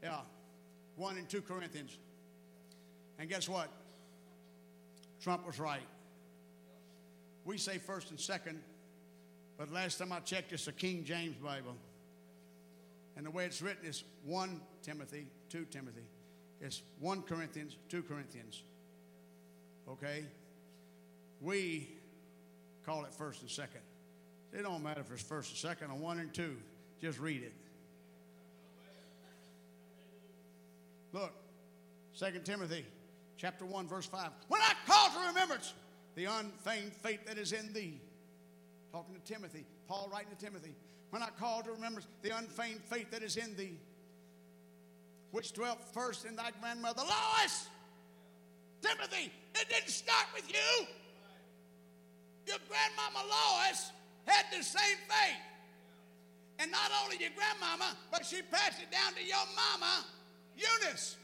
Yeah, 0.01 0.19
one 0.95 1.17
and 1.17 1.27
two 1.27 1.41
Corinthians. 1.41 1.97
And 3.19 3.27
guess 3.27 3.49
what? 3.49 3.69
Trump 5.21 5.45
was 5.45 5.59
right. 5.59 5.81
We 7.43 7.57
say 7.57 7.77
first 7.77 8.09
and 8.09 8.17
second, 8.17 8.61
but 9.57 9.69
last 9.69 9.97
time 9.97 10.13
I 10.13 10.21
checked, 10.21 10.53
it's 10.53 10.65
a 10.69 10.71
King 10.71 11.03
James 11.03 11.35
Bible. 11.35 11.75
And 13.17 13.25
the 13.25 13.31
way 13.31 13.43
it's 13.43 13.61
written 13.61 13.85
is 13.85 14.05
1 14.23 14.61
Timothy, 14.81 15.27
2 15.49 15.65
Timothy. 15.71 16.05
It's 16.61 16.81
1 16.99 17.23
Corinthians, 17.23 17.77
2 17.89 18.03
Corinthians. 18.03 18.63
Okay? 19.87 20.25
We 21.41 21.89
call 22.85 23.05
it 23.05 23.13
first 23.13 23.41
and 23.41 23.49
second. 23.49 23.81
It 24.51 24.63
don't 24.63 24.83
matter 24.83 25.01
if 25.01 25.11
it's 25.11 25.21
first 25.21 25.51
and 25.51 25.57
second 25.57 25.91
or 25.91 25.97
one 25.97 26.19
and 26.19 26.33
two. 26.33 26.57
Just 27.01 27.19
read 27.19 27.43
it. 27.43 27.53
Look, 31.13 31.31
2 32.17 32.39
Timothy 32.43 32.85
chapter 33.37 33.65
1, 33.65 33.87
verse 33.87 34.05
5. 34.05 34.29
When 34.47 34.61
I 34.61 34.73
call 34.85 35.09
to 35.09 35.27
remembrance 35.27 35.73
the 36.15 36.25
unfeigned 36.25 36.93
faith 36.93 37.25
that 37.27 37.37
is 37.37 37.53
in 37.53 37.71
thee. 37.73 37.99
Talking 38.91 39.15
to 39.15 39.21
Timothy, 39.21 39.63
Paul 39.87 40.09
writing 40.11 40.29
to 40.37 40.45
Timothy. 40.45 40.73
When 41.11 41.23
I 41.23 41.29
call 41.39 41.61
to 41.61 41.71
remembrance 41.71 42.07
the 42.21 42.35
unfeigned 42.35 42.81
faith 42.81 43.11
that 43.11 43.23
is 43.23 43.37
in 43.37 43.55
thee, 43.55 43.77
which 45.32 45.53
dwelt 45.53 45.80
first 45.93 46.25
in 46.25 46.36
thy 46.36 46.51
grandmother 46.59 47.01
Lois. 47.01 47.67
Timothy, 48.82 49.32
it 49.55 49.69
didn't 49.69 49.89
start 49.89 50.27
with 50.34 50.49
you. 50.49 50.88
Your 52.47 52.57
grandmama 52.67 53.27
Lois 53.27 53.91
had 54.25 54.45
the 54.51 54.63
same 54.63 54.97
faith. 55.07 55.41
And 56.59 56.71
not 56.71 56.91
only 57.03 57.17
your 57.17 57.32
grandmama, 57.36 57.95
but 58.11 58.25
she 58.25 58.41
passed 58.41 58.82
it 58.82 58.91
down 58.91 59.13
to 59.13 59.23
your 59.23 59.45
mama, 59.55 60.05
Eunice. 60.57 61.15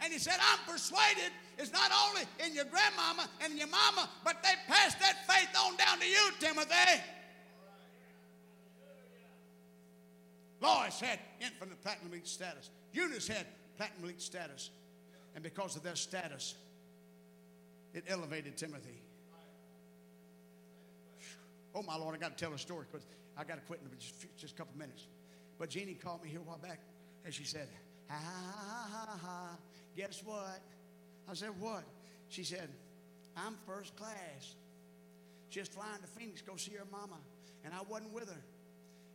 And 0.00 0.12
he 0.12 0.18
said, 0.18 0.36
I'm 0.40 0.72
persuaded 0.72 1.32
it's 1.58 1.72
not 1.72 1.90
only 2.06 2.22
in 2.46 2.54
your 2.54 2.66
grandmama 2.66 3.28
and 3.42 3.58
your 3.58 3.66
mama, 3.66 4.08
but 4.24 4.42
they 4.44 4.54
passed 4.68 5.00
that 5.00 5.26
faith 5.26 5.48
on 5.58 5.76
down 5.76 5.98
to 5.98 6.06
you, 6.06 6.30
Timothy. 6.38 7.02
Lois 10.60 11.00
had 11.00 11.18
infinite 11.40 11.82
platinum 11.82 12.20
status. 12.24 12.70
Eunice 12.92 13.28
had 13.28 13.46
platinum 13.76 14.04
elite 14.04 14.22
status. 14.22 14.70
And 15.34 15.42
because 15.44 15.76
of 15.76 15.82
their 15.82 15.94
status, 15.94 16.56
it 17.94 18.04
elevated 18.08 18.56
Timothy. 18.56 19.02
Oh, 21.74 21.82
my 21.82 21.96
Lord, 21.96 22.14
I 22.14 22.18
got 22.18 22.36
to 22.36 22.44
tell 22.44 22.52
a 22.54 22.58
story 22.58 22.86
because 22.90 23.06
I 23.36 23.44
got 23.44 23.54
to 23.54 23.60
quit 23.60 23.80
in 23.80 23.98
just, 23.98 24.26
just 24.36 24.54
a 24.54 24.56
couple 24.56 24.76
minutes. 24.76 25.06
But 25.58 25.70
Jeannie 25.70 25.94
called 25.94 26.24
me 26.24 26.30
here 26.30 26.40
a 26.40 26.42
while 26.42 26.58
back 26.58 26.80
and 27.24 27.32
she 27.32 27.44
said, 27.44 27.68
ha, 28.08 28.18
ha, 28.18 28.88
ha, 28.90 29.18
ha, 29.22 29.58
guess 29.96 30.22
what? 30.24 30.60
I 31.30 31.34
said, 31.34 31.50
what? 31.60 31.84
She 32.28 32.42
said, 32.42 32.68
I'm 33.36 33.54
first 33.66 33.94
class. 33.96 34.56
Just 35.50 35.72
flying 35.72 36.00
to 36.00 36.06
Phoenix, 36.08 36.42
go 36.42 36.56
see 36.56 36.72
her 36.72 36.86
mama. 36.90 37.18
And 37.64 37.72
I 37.72 37.80
wasn't 37.88 38.12
with 38.12 38.28
her. 38.28 38.42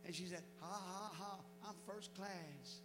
And 0.06 0.14
she 0.14 0.24
said, 0.24 0.42
ha, 0.60 0.80
ha, 0.80 1.10
ha, 1.12 1.36
I'm 1.68 1.74
first 1.86 2.14
class. 2.14 2.80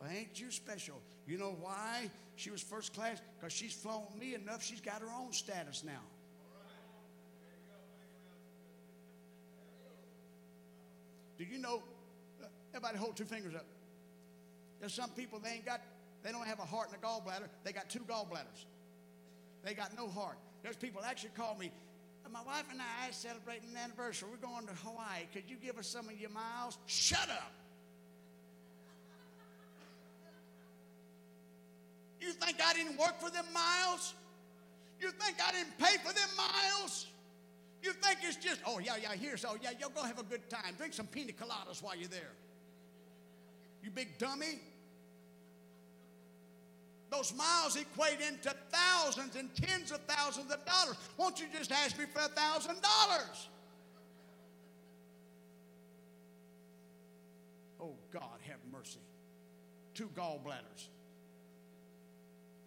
Well, 0.00 0.10
ain't 0.10 0.40
you 0.40 0.50
special? 0.50 1.00
You 1.26 1.38
know 1.38 1.56
why 1.60 2.10
she 2.36 2.50
was 2.50 2.62
first 2.62 2.94
class? 2.94 3.20
Because 3.38 3.52
she's 3.52 3.72
flown 3.72 4.06
me 4.18 4.34
enough, 4.34 4.62
she's 4.62 4.80
got 4.80 5.00
her 5.00 5.08
own 5.18 5.32
status 5.32 5.82
now. 5.84 6.02
Do 11.38 11.44
you 11.44 11.58
know? 11.58 11.82
Uh, 12.42 12.46
everybody 12.74 12.98
hold 12.98 13.16
two 13.16 13.24
fingers 13.24 13.54
up. 13.54 13.64
There's 14.80 14.94
some 14.94 15.10
people 15.10 15.38
they 15.38 15.50
ain't 15.50 15.66
got, 15.66 15.80
they 16.22 16.32
don't 16.32 16.46
have 16.46 16.58
a 16.58 16.64
heart 16.64 16.88
and 16.92 16.96
a 17.02 17.06
gallbladder. 17.06 17.48
They 17.64 17.72
got 17.72 17.88
two 17.88 18.00
gallbladders. 18.00 18.66
They 19.64 19.74
got 19.74 19.96
no 19.96 20.08
heart. 20.08 20.38
There's 20.62 20.76
people 20.76 21.02
actually 21.04 21.30
call 21.36 21.56
me. 21.56 21.70
Uh, 22.24 22.28
my 22.30 22.42
wife 22.42 22.64
and 22.70 22.80
I 22.80 23.08
are 23.08 23.12
celebrating 23.12 23.70
an 23.70 23.76
anniversary. 23.76 24.28
We're 24.30 24.48
going 24.48 24.66
to 24.66 24.74
Hawaii. 24.84 25.26
Could 25.32 25.44
you 25.48 25.56
give 25.56 25.78
us 25.78 25.86
some 25.86 26.08
of 26.08 26.20
your 26.20 26.30
miles? 26.30 26.78
Shut 26.86 27.28
up. 27.30 27.52
You 32.28 32.34
think 32.34 32.58
I 32.62 32.74
didn't 32.74 32.98
work 32.98 33.18
for 33.18 33.30
them 33.30 33.46
miles? 33.54 34.12
You 35.00 35.10
think 35.12 35.38
I 35.42 35.50
didn't 35.50 35.78
pay 35.78 35.96
for 36.04 36.12
them 36.12 36.28
miles? 36.36 37.06
You 37.82 37.94
think 37.94 38.18
it's 38.22 38.36
just, 38.36 38.60
oh, 38.66 38.78
yeah, 38.80 38.96
yeah, 39.00 39.14
here's, 39.14 39.46
oh, 39.46 39.56
yeah, 39.62 39.70
you'll 39.80 39.88
go 39.88 40.02
have 40.02 40.18
a 40.18 40.24
good 40.24 40.46
time. 40.50 40.74
Drink 40.76 40.92
some 40.92 41.06
pina 41.06 41.32
coladas 41.32 41.82
while 41.82 41.96
you're 41.96 42.08
there. 42.08 42.34
You 43.82 43.90
big 43.90 44.18
dummy. 44.18 44.60
Those 47.08 47.32
miles 47.34 47.76
equate 47.76 48.20
into 48.20 48.54
thousands 48.70 49.34
and 49.34 49.48
tens 49.54 49.90
of 49.90 50.00
thousands 50.00 50.52
of 50.52 50.62
dollars. 50.66 50.96
Won't 51.16 51.40
you 51.40 51.46
just 51.56 51.72
ask 51.72 51.98
me 51.98 52.04
for 52.12 52.20
a 52.20 52.28
thousand 52.28 52.76
dollars? 52.82 53.48
Oh, 57.80 57.94
God, 58.12 58.38
have 58.46 58.58
mercy. 58.70 59.00
Two 59.94 60.10
gallbladders. 60.14 60.88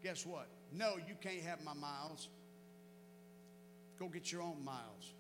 Guess 0.04 0.26
what? 0.26 0.48
No, 0.74 0.96
you 0.98 1.16
can't 1.22 1.42
have 1.42 1.64
my 1.64 1.74
miles. 1.74 2.30
Go 4.00 4.08
get 4.08 4.32
your 4.32 4.42
own 4.42 4.64
miles. 4.64 5.14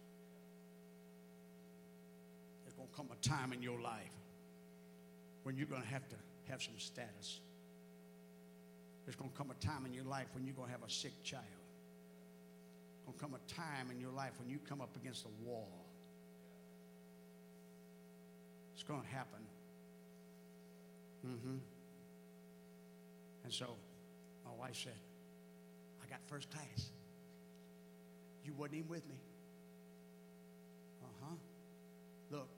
There's 2.64 2.74
going 2.74 2.90
to 2.90 2.96
come 2.96 3.10
a 3.12 3.28
time 3.28 3.54
in 3.54 3.62
your 3.62 3.80
life 3.80 4.12
when 5.44 5.56
you're 5.56 5.68
going 5.68 5.82
to 5.82 5.88
have 5.88 6.08
to 6.10 6.16
have 6.50 6.62
some 6.62 6.74
status. 6.78 7.42
There's 9.06 9.16
going 9.16 9.30
to 9.30 9.38
come 9.38 9.52
a 9.52 9.66
time 9.66 9.86
in 9.86 9.94
your 9.94 10.06
life 10.06 10.28
when 10.34 10.46
you're 10.46 10.56
going 10.56 10.68
to 10.68 10.72
have 10.72 10.84
a 10.84 10.90
sick 10.90 11.14
child. 11.24 11.44
There's 11.46 13.06
going 13.06 13.18
to 13.18 13.24
come 13.24 13.34
a 13.36 13.54
time 13.54 13.92
in 13.92 14.00
your 14.00 14.12
life 14.12 14.32
when 14.40 14.50
you 14.50 14.60
come 14.68 14.82
up 14.82 14.96
against 14.96 15.26
a 15.26 15.46
wall. 15.46 15.86
It's 18.74 18.84
going 18.84 19.02
to 19.02 19.08
happen. 19.08 19.42
Mm-hmm. 21.28 21.58
And 23.44 23.54
so 23.54 23.76
my 24.52 24.68
wife 24.68 24.76
said, 24.76 24.99
I 26.04 26.10
got 26.10 26.20
first 26.28 26.49
class. 26.52 26.89
You 28.43 28.54
wasn't 28.54 28.80
even 28.80 28.89
with 28.89 29.08
me. 29.08 29.16
Uh 31.04 31.08
huh. 31.24 31.36
Look, 32.32 32.49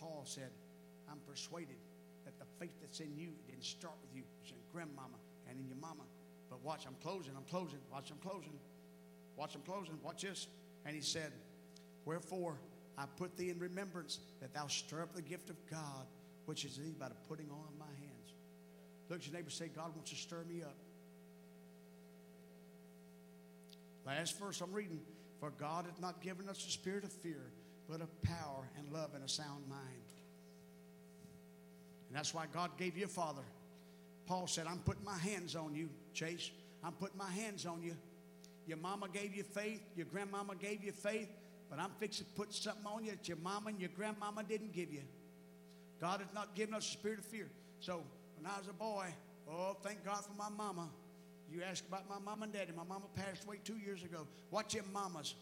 Paul 0.00 0.22
said, 0.24 0.50
I'm 1.10 1.18
persuaded 1.28 1.76
that 2.24 2.38
the 2.38 2.46
faith 2.58 2.72
that's 2.80 3.00
in 3.00 3.16
you 3.16 3.30
didn't 3.48 3.64
start 3.64 3.94
with 4.02 4.14
you. 4.14 4.22
It's 4.42 4.50
in 4.50 4.56
grandmama 4.72 5.18
and 5.48 5.58
in 5.58 5.66
your 5.68 5.78
mama. 5.78 6.04
But 6.48 6.62
watch, 6.64 6.84
I'm 6.86 6.96
closing, 7.02 7.32
I'm 7.36 7.44
closing. 7.44 7.78
Watch, 7.92 8.10
I'm 8.10 8.18
closing. 8.18 8.58
Watch, 9.36 9.54
I'm 9.54 9.62
closing. 9.62 9.98
Watch 10.02 10.22
this. 10.22 10.48
And 10.84 10.94
he 10.94 11.02
said, 11.02 11.32
Wherefore 12.04 12.56
I 12.98 13.04
put 13.16 13.36
thee 13.36 13.50
in 13.50 13.58
remembrance 13.58 14.18
that 14.40 14.52
thou 14.54 14.66
stir 14.66 15.02
up 15.02 15.14
the 15.14 15.22
gift 15.22 15.50
of 15.50 15.56
God, 15.70 16.06
which 16.46 16.64
is 16.64 16.76
thee 16.76 16.94
by 16.98 17.08
the 17.08 17.14
putting 17.28 17.50
on 17.50 17.64
of 17.68 17.78
my 17.78 17.86
hands. 18.00 18.09
Look 19.10 19.18
at 19.18 19.26
your 19.26 19.34
neighbor 19.34 19.50
say, 19.50 19.68
God 19.68 19.94
wants 19.94 20.10
to 20.10 20.16
stir 20.16 20.44
me 20.48 20.62
up. 20.62 20.76
Last 24.06 24.38
verse 24.38 24.60
I'm 24.60 24.72
reading. 24.72 25.00
For 25.40 25.50
God 25.50 25.86
hath 25.86 26.00
not 26.00 26.20
given 26.22 26.48
us 26.48 26.64
a 26.66 26.70
spirit 26.70 27.02
of 27.02 27.12
fear, 27.12 27.50
but 27.88 28.00
of 28.00 28.22
power 28.22 28.68
and 28.78 28.92
love 28.92 29.10
and 29.14 29.24
a 29.24 29.28
sound 29.28 29.68
mind. 29.68 29.80
And 32.08 32.16
that's 32.16 32.34
why 32.34 32.44
God 32.52 32.70
gave 32.78 32.96
you 32.96 33.06
a 33.06 33.08
father. 33.08 33.42
Paul 34.26 34.46
said, 34.46 34.66
I'm 34.68 34.78
putting 34.78 35.04
my 35.04 35.18
hands 35.18 35.56
on 35.56 35.74
you, 35.74 35.88
Chase. 36.12 36.50
I'm 36.84 36.92
putting 36.92 37.18
my 37.18 37.30
hands 37.30 37.66
on 37.66 37.82
you. 37.82 37.96
Your 38.66 38.76
mama 38.76 39.06
gave 39.12 39.34
you 39.34 39.42
faith, 39.42 39.80
your 39.96 40.06
grandmama 40.06 40.54
gave 40.54 40.84
you 40.84 40.92
faith, 40.92 41.28
but 41.68 41.78
I'm 41.78 41.90
fixing 41.98 42.26
to 42.26 42.32
put 42.32 42.52
something 42.52 42.86
on 42.86 43.04
you 43.04 43.12
that 43.12 43.26
your 43.26 43.38
mama 43.38 43.70
and 43.70 43.80
your 43.80 43.90
grandmama 43.96 44.44
didn't 44.44 44.72
give 44.72 44.92
you. 44.92 45.02
God 46.00 46.20
has 46.20 46.28
not 46.34 46.54
given 46.54 46.74
us 46.74 46.86
a 46.86 46.92
spirit 46.92 47.18
of 47.18 47.24
fear. 47.24 47.48
So 47.80 48.02
when 48.40 48.50
I 48.50 48.58
was 48.58 48.68
a 48.68 48.72
boy, 48.72 49.06
oh, 49.50 49.76
thank 49.82 50.04
God 50.04 50.24
for 50.24 50.32
my 50.38 50.48
mama. 50.48 50.88
You 51.52 51.62
ask 51.62 51.84
about 51.86 52.08
my 52.08 52.18
mom 52.18 52.42
and 52.42 52.52
daddy. 52.52 52.72
My 52.74 52.84
mama 52.84 53.04
passed 53.14 53.44
away 53.44 53.56
two 53.64 53.76
years 53.76 54.02
ago. 54.02 54.26
Watch 54.50 54.74
your 54.74 54.84
mamas. 54.94 55.34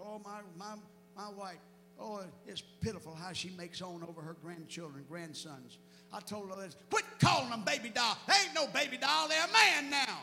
Oh, 0.00 0.20
my, 0.24 0.40
my, 0.56 0.74
my 1.16 1.28
wife. 1.36 1.58
Oh, 1.98 2.22
it's 2.46 2.62
pitiful 2.80 3.14
how 3.14 3.32
she 3.32 3.50
makes 3.50 3.82
on 3.82 4.02
over 4.08 4.22
her 4.22 4.36
grandchildren, 4.42 5.04
grandsons. 5.08 5.78
I 6.12 6.20
told 6.20 6.50
her 6.50 6.56
this. 6.62 6.76
Quit 6.90 7.04
calling 7.20 7.50
them 7.50 7.62
baby 7.62 7.90
doll. 7.90 8.16
They 8.26 8.34
ain't 8.44 8.54
no 8.54 8.66
baby 8.68 8.96
doll. 8.96 9.28
They're 9.28 9.44
a 9.44 9.52
man 9.52 9.90
now. 9.90 10.18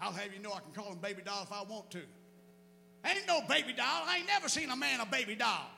I'll 0.00 0.12
have 0.12 0.32
you 0.34 0.40
know 0.40 0.52
I 0.52 0.60
can 0.60 0.72
call 0.74 0.90
them 0.90 0.98
baby 0.98 1.22
doll 1.24 1.42
if 1.42 1.52
I 1.52 1.62
want 1.62 1.90
to. 1.92 2.00
Ain't 3.06 3.26
no 3.26 3.40
baby 3.48 3.72
doll. 3.72 4.02
I 4.06 4.18
ain't 4.18 4.26
never 4.26 4.48
seen 4.48 4.70
a 4.70 4.76
man 4.76 5.00
a 5.00 5.06
baby 5.06 5.36
doll. 5.36 5.70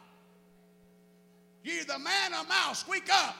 You 1.64 1.80
either 1.80 1.98
man 1.98 2.34
or 2.34 2.44
mouse. 2.48 2.80
Squeak 2.80 3.08
up. 3.12 3.36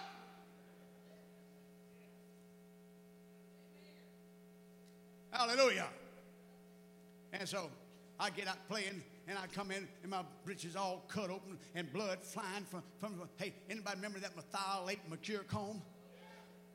Hallelujah. 5.31 5.89
And 7.33 7.49
so 7.49 7.71
I 8.21 8.31
get 8.31 8.47
out 8.47 8.59
playing 8.69 9.03
and 9.27 9.39
I 9.39 9.47
come 9.47 9.71
in 9.71 9.89
and 10.03 10.11
my 10.11 10.23
breeches 10.45 10.77
all 10.77 11.05
cut 11.09 11.31
open 11.31 11.59
and 11.75 11.93
blood 11.93 12.19
flying 12.23 12.65
from, 12.71 12.83
from 12.99 13.21
hey, 13.37 13.55
anybody 13.71 13.97
remember 13.97 14.19
that 14.21 14.33
methylate 14.37 14.99
Mercurochrome? 15.11 15.81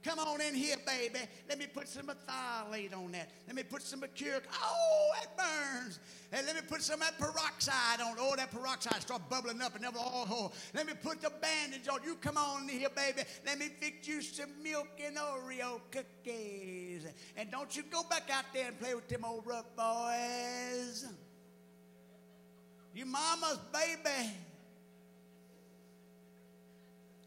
Come 0.04 0.20
on 0.20 0.40
in 0.42 0.54
here, 0.54 0.78
baby. 0.86 1.20
Let 1.50 1.60
me 1.60 1.68
put 1.68 1.88
some 1.88 2.08
methylate 2.08 2.96
on 2.96 3.12
that. 3.12 3.30
Let 3.46 3.56
me 3.56 3.64
put 3.64 3.82
some 3.82 4.00
mercuric. 4.00 4.44
Oh, 4.54 5.12
it 5.22 5.30
burns. 5.36 6.00
And 6.32 6.46
let 6.46 6.56
me 6.56 6.62
put 6.68 6.82
some 6.82 7.00
that 7.00 7.18
peroxide 7.18 8.00
on. 8.02 8.16
Oh, 8.20 8.36
that 8.36 8.52
peroxide 8.52 9.02
start 9.02 9.28
bubbling 9.30 9.62
up 9.62 9.74
and 9.74 9.82
never 9.82 9.98
oh, 10.00 10.28
oh. 10.30 10.52
Let 10.74 10.86
me 10.86 10.94
put 11.02 11.22
the 11.22 11.32
bandage 11.42 11.88
on. 11.88 12.00
You 12.06 12.16
come 12.16 12.38
on 12.38 12.64
in 12.64 12.80
here, 12.80 12.90
baby. 12.96 13.24
Let 13.46 13.60
me 13.60 13.70
fix 13.80 14.08
you 14.08 14.22
some 14.22 14.50
milk 14.64 14.88
and 15.06 15.18
Oreo 15.18 15.82
cookies. 15.92 17.06
And 17.36 17.52
don't 17.52 17.76
you 17.76 17.84
go 17.92 18.04
back 18.04 18.30
out 18.32 18.46
there 18.54 18.68
and 18.68 18.80
play 18.80 18.94
with 18.94 19.08
them 19.08 19.26
old 19.26 19.46
rough 19.46 19.76
boys. 19.76 21.06
You 22.94 23.06
mama's 23.06 23.60
baby. 23.74 24.32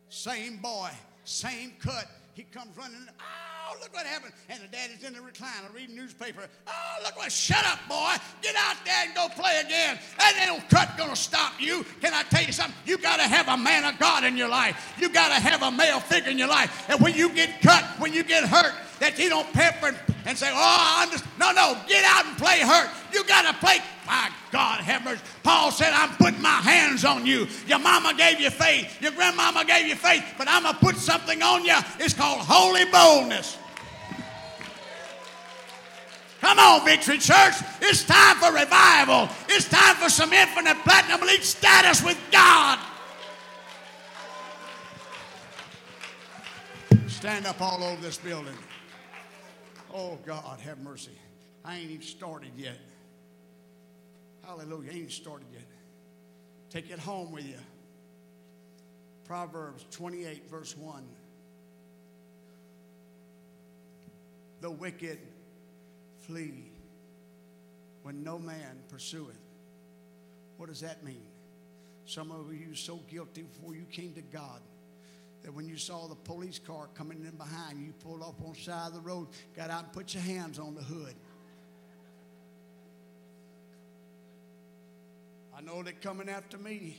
Same 0.09 0.57
boy, 0.57 0.91
same 1.23 1.73
cut, 1.81 2.07
he 2.35 2.45
comes 2.45 2.77
running. 2.77 2.97
Oh, 3.09 3.77
look 3.81 3.93
what 3.93 4.07
happened. 4.07 4.33
And 4.49 4.63
the 4.63 4.69
daddy's 4.69 5.05
in 5.05 5.13
the 5.13 5.21
recliner 5.21 5.73
reading 5.75 5.97
newspaper. 5.97 6.43
Oh, 6.67 6.97
look 7.05 7.17
what. 7.17 7.31
Shut 7.31 7.65
up, 7.67 7.79
boy. 7.89 8.15
Get 8.43 8.55
out 8.57 8.77
there 8.85 9.05
and 9.07 9.15
go 9.15 9.29
play 9.29 9.61
again. 9.65 9.99
That 10.19 10.37
little 10.41 10.63
cut 10.69 10.97
gonna 10.97 11.17
stop 11.17 11.61
you. 11.61 11.85
Can 12.01 12.13
I 12.15 12.23
tell 12.25 12.43
you 12.43 12.53
something? 12.53 12.75
You 12.85 12.99
gotta 12.99 13.25
have 13.25 13.49
a 13.49 13.57
man 13.57 13.85
of 13.85 13.99
God 13.99 14.25
in 14.25 14.37
your 14.37 14.49
life. 14.49 14.95
You 14.99 15.09
gotta 15.09 15.41
have 15.41 15.63
a 15.63 15.71
male 15.71 16.01
figure 16.01 16.31
in 16.31 16.39
your 16.39 16.49
life. 16.49 16.89
And 16.89 17.01
when 17.01 17.15
you 17.15 17.31
get 17.31 17.61
cut, 17.61 17.85
when 17.99 18.13
you 18.13 18.23
get 18.25 18.45
hurt, 18.45 18.75
that 19.01 19.19
you 19.19 19.29
don't 19.29 19.51
pepper 19.53 19.97
and 20.27 20.37
say, 20.37 20.51
"Oh, 20.51 20.55
I 20.57 21.03
understand." 21.03 21.33
No, 21.39 21.53
no. 21.53 21.79
Get 21.87 22.05
out 22.05 22.27
and 22.27 22.37
play 22.37 22.61
hurt. 22.61 22.91
You 23.13 23.25
gotta 23.25 23.57
play. 23.59 23.81
My 24.11 24.29
God, 24.51 24.81
have 24.81 25.05
mercy. 25.05 25.23
Paul 25.45 25.71
said, 25.71 25.93
I'm 25.93 26.11
putting 26.17 26.43
my 26.43 26.49
hands 26.49 27.05
on 27.05 27.25
you. 27.25 27.47
Your 27.69 27.79
mama 27.79 28.13
gave 28.13 28.41
you 28.41 28.51
faith, 28.51 29.01
your 29.01 29.13
grandmama 29.13 29.65
gave 29.65 29.87
you 29.87 29.95
faith, 29.95 30.25
but 30.37 30.49
I'm 30.49 30.65
going 30.65 30.75
to 30.75 30.81
put 30.81 30.97
something 30.97 31.41
on 31.41 31.65
you. 31.65 31.77
It's 32.01 32.13
called 32.13 32.41
holy 32.41 32.87
boldness. 32.87 33.57
Come 36.41 36.59
on, 36.59 36.85
Victory 36.85 37.19
Church. 37.19 37.55
It's 37.81 38.03
time 38.03 38.35
for 38.39 38.53
revival. 38.53 39.29
It's 39.49 39.69
time 39.69 39.95
for 39.95 40.11
some 40.11 40.33
infinite 40.33 40.79
platinum 40.79 41.23
elite 41.23 41.45
status 41.45 42.03
with 42.03 42.19
God. 42.33 42.81
Stand 47.07 47.47
up 47.47 47.61
all 47.61 47.85
over 47.85 48.03
this 48.03 48.19
building. 48.19 48.57
Oh, 49.95 50.19
God, 50.27 50.59
have 50.59 50.79
mercy. 50.81 51.17
I 51.65 51.77
ain't 51.77 51.91
even 51.93 52.05
started 52.05 52.51
yet. 52.57 52.77
Hallelujah. 54.51 54.91
Ain't 54.91 55.13
started 55.13 55.47
yet. 55.53 55.63
Take 56.71 56.91
it 56.91 56.99
home 56.99 57.31
with 57.31 57.47
you. 57.47 57.55
Proverbs 59.25 59.87
28, 59.93 60.51
verse 60.51 60.77
1. 60.77 61.05
The 64.61 64.71
wicked 64.73 65.21
flee 66.19 66.73
when 68.03 68.25
no 68.25 68.41
man 68.41 68.81
pursueth. 68.89 69.39
What 70.57 70.69
does 70.69 70.81
that 70.81 71.05
mean? 71.05 71.23
Some 72.05 72.33
of 72.33 72.53
you 72.53 72.75
so 72.75 72.97
guilty 73.09 73.43
before 73.43 73.77
you 73.77 73.85
came 73.85 74.15
to 74.15 74.23
God 74.23 74.61
that 75.45 75.55
when 75.55 75.69
you 75.69 75.77
saw 75.77 76.09
the 76.09 76.17
police 76.17 76.59
car 76.59 76.89
coming 76.95 77.25
in 77.25 77.37
behind 77.37 77.79
you, 77.79 77.93
pulled 78.03 78.23
up 78.23 78.43
on 78.45 78.55
the 78.55 78.59
side 78.59 78.89
of 78.89 78.95
the 78.95 79.01
road, 79.01 79.29
got 79.57 79.71
out 79.71 79.85
and 79.85 79.93
put 79.93 80.13
your 80.13 80.25
hands 80.25 80.59
on 80.59 80.75
the 80.75 80.83
hood. 80.83 81.15
I 85.61 85.63
know 85.63 85.83
they're 85.83 85.93
coming 85.93 86.31
after 86.31 86.57
me. 86.57 86.97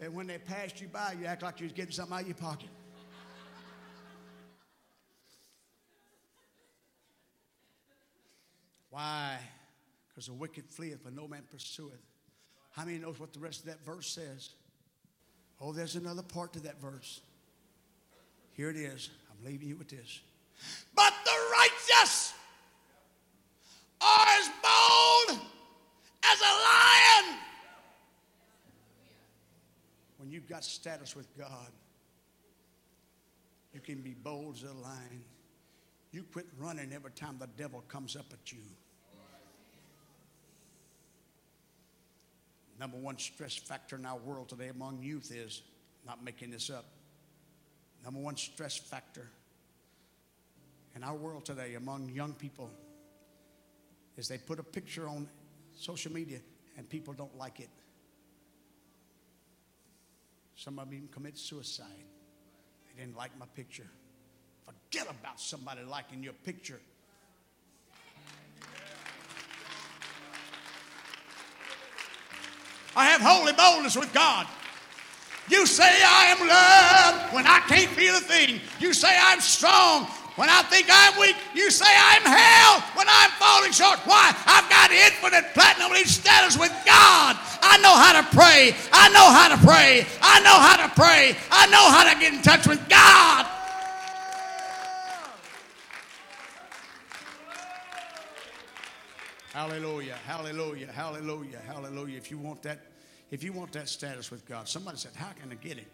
And 0.00 0.14
when 0.14 0.26
they 0.26 0.38
passed 0.38 0.80
you 0.80 0.88
by, 0.88 1.14
you 1.18 1.26
act 1.26 1.42
like 1.42 1.60
you 1.60 1.64
was 1.64 1.72
getting 1.72 1.92
something 1.92 2.14
out 2.14 2.22
of 2.22 2.26
your 2.26 2.34
pocket. 2.34 2.68
Why? 8.90 9.38
Because 10.08 10.26
the 10.26 10.32
wicked 10.32 10.64
fleeth, 10.68 10.98
but 11.04 11.14
no 11.14 11.28
man 11.28 11.42
pursueth. 11.52 11.92
How 12.72 12.84
many 12.84 12.98
knows 12.98 13.20
what 13.20 13.32
the 13.32 13.38
rest 13.38 13.60
of 13.60 13.66
that 13.66 13.84
verse 13.84 14.08
says? 14.08 14.50
Oh, 15.60 15.72
there's 15.72 15.94
another 15.94 16.22
part 16.22 16.52
to 16.54 16.60
that 16.60 16.80
verse. 16.80 17.20
Here 18.54 18.70
it 18.70 18.76
is. 18.76 19.10
I'm 19.30 19.46
leaving 19.46 19.68
you 19.68 19.76
with 19.76 19.88
this. 19.88 20.20
But 20.96 21.12
the 21.24 21.30
righteous 21.52 22.34
are 24.00 24.26
as 24.40 24.50
bold 24.62 25.46
as 26.32 26.40
a 26.40 26.44
lion. 26.44 27.38
When 30.18 30.25
you've 30.36 30.48
got 30.50 30.62
status 30.62 31.16
with 31.16 31.26
God, 31.38 31.72
you 33.72 33.80
can 33.80 34.02
be 34.02 34.12
bold 34.12 34.56
as 34.56 34.64
a 34.64 34.66
lion. 34.66 35.24
You 36.12 36.24
quit 36.30 36.44
running 36.58 36.92
every 36.92 37.12
time 37.12 37.36
the 37.40 37.48
devil 37.56 37.82
comes 37.88 38.16
up 38.16 38.26
at 38.30 38.52
you. 38.52 38.58
Number 42.78 42.98
one 42.98 43.18
stress 43.18 43.56
factor 43.56 43.96
in 43.96 44.04
our 44.04 44.18
world 44.18 44.50
today 44.50 44.68
among 44.68 45.02
youth 45.02 45.32
is 45.34 45.62
not 46.06 46.22
making 46.22 46.50
this 46.50 46.68
up. 46.68 46.84
Number 48.04 48.20
one 48.20 48.36
stress 48.36 48.76
factor 48.76 49.26
in 50.94 51.02
our 51.02 51.14
world 51.14 51.46
today 51.46 51.76
among 51.76 52.10
young 52.10 52.34
people 52.34 52.70
is 54.18 54.28
they 54.28 54.36
put 54.36 54.58
a 54.58 54.62
picture 54.62 55.08
on 55.08 55.26
social 55.74 56.12
media 56.12 56.40
and 56.76 56.86
people 56.90 57.14
don't 57.14 57.36
like 57.38 57.58
it. 57.58 57.70
Some 60.56 60.78
of 60.78 60.90
them 60.90 61.08
commit 61.12 61.36
suicide. 61.36 61.86
They 62.88 63.02
didn't 63.02 63.16
like 63.16 63.30
my 63.38 63.46
picture. 63.54 63.86
Forget 64.64 65.06
about 65.08 65.38
somebody 65.38 65.82
liking 65.82 66.22
your 66.22 66.32
picture. 66.32 66.80
I 72.96 73.04
have 73.04 73.20
holy 73.20 73.52
boldness 73.52 73.96
with 73.96 74.12
God. 74.14 74.46
You 75.48 75.66
say 75.66 75.84
I 75.84 76.34
am 76.34 76.40
loved 76.40 77.34
when 77.34 77.46
I 77.46 77.60
can't 77.68 77.90
feel 77.90 78.16
a 78.16 78.20
thing. 78.20 78.58
You 78.80 78.94
say 78.94 79.14
I'm 79.20 79.40
strong 79.40 80.06
when 80.36 80.48
I 80.48 80.62
think 80.62 80.88
I'm 80.90 81.20
weak. 81.20 81.36
You 81.54 81.70
say 81.70 81.86
I'm 81.86 82.22
hell 82.22 82.80
when 82.96 83.06
I'm 83.06 83.30
falling 83.36 83.72
short. 83.72 83.98
Why? 84.08 84.34
I've 84.46 84.68
got 84.70 84.90
infinite 84.90 85.52
platinum 85.52 85.92
status 86.06 86.58
with 86.58 86.72
God. 86.86 87.36
I 87.68 87.78
know 87.78 87.96
how 87.96 88.20
to 88.20 88.26
pray. 88.36 88.74
I 88.92 89.08
know 89.10 89.30
how 89.30 89.48
to 89.48 89.58
pray. 89.66 90.06
I 90.22 90.40
know 90.40 90.58
how 90.58 90.76
to 90.86 90.94
pray. 90.94 91.36
I 91.50 91.66
know 91.66 91.90
how 91.90 92.12
to 92.12 92.20
get 92.20 92.32
in 92.32 92.42
touch 92.42 92.66
with 92.66 92.88
God. 92.88 93.46
Hallelujah, 99.56 100.16
hallelujah, 100.26 100.92
hallelujah, 100.92 101.60
hallelujah. 101.66 102.18
If 102.18 102.30
you 102.30 102.36
want 102.36 102.62
that, 102.64 102.78
if 103.30 103.42
you 103.42 103.54
want 103.54 103.72
that 103.72 103.88
status 103.88 104.30
with 104.30 104.44
God, 104.46 104.68
somebody 104.68 104.98
said, 104.98 105.12
How 105.14 105.30
can 105.40 105.50
I 105.50 105.54
get 105.54 105.78
it? 105.78 105.86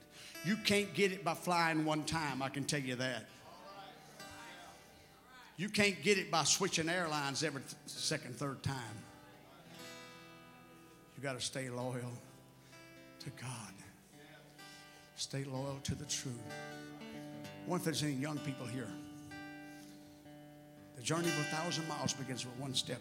You 0.44 0.56
can't 0.64 0.92
get 0.94 1.12
it 1.12 1.22
by 1.22 1.34
flying 1.34 1.84
one 1.84 2.02
time, 2.02 2.42
I 2.42 2.48
can 2.48 2.64
tell 2.64 2.80
you 2.80 2.96
that. 2.96 3.24
You 5.56 5.68
can't 5.68 6.02
get 6.02 6.18
it 6.18 6.28
by 6.28 6.42
switching 6.42 6.88
airlines 6.88 7.44
every 7.44 7.62
second, 7.86 8.34
third 8.34 8.64
time. 8.64 8.96
You 11.22 11.28
got 11.28 11.38
to 11.38 11.46
stay 11.46 11.70
loyal 11.70 12.12
to 13.20 13.30
God. 13.40 13.72
Stay 15.14 15.44
loyal 15.44 15.78
to 15.84 15.94
the 15.94 16.04
truth. 16.06 16.34
I 17.00 17.70
wonder 17.70 17.80
if 17.80 17.84
there's 17.84 18.02
any 18.02 18.14
young 18.14 18.38
people 18.38 18.66
here. 18.66 18.88
The 20.96 21.02
journey 21.02 21.28
of 21.28 21.38
a 21.38 21.44
thousand 21.44 21.86
miles 21.86 22.12
begins 22.12 22.44
with 22.44 22.58
one 22.58 22.74
step. 22.74 23.00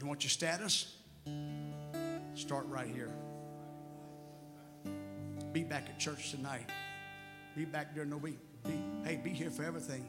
You 0.00 0.06
want 0.06 0.24
your 0.24 0.30
status? 0.30 0.96
Start 2.34 2.66
right 2.66 2.88
here. 2.88 3.12
Be 5.52 5.62
back 5.62 5.84
at 5.88 6.00
church 6.00 6.32
tonight. 6.32 6.68
Be 7.56 7.64
back 7.64 7.94
during 7.94 8.10
the 8.10 8.16
week. 8.16 8.40
Be, 8.64 8.72
hey, 9.04 9.20
be 9.22 9.30
here 9.30 9.52
for 9.52 9.62
everything. 9.62 10.04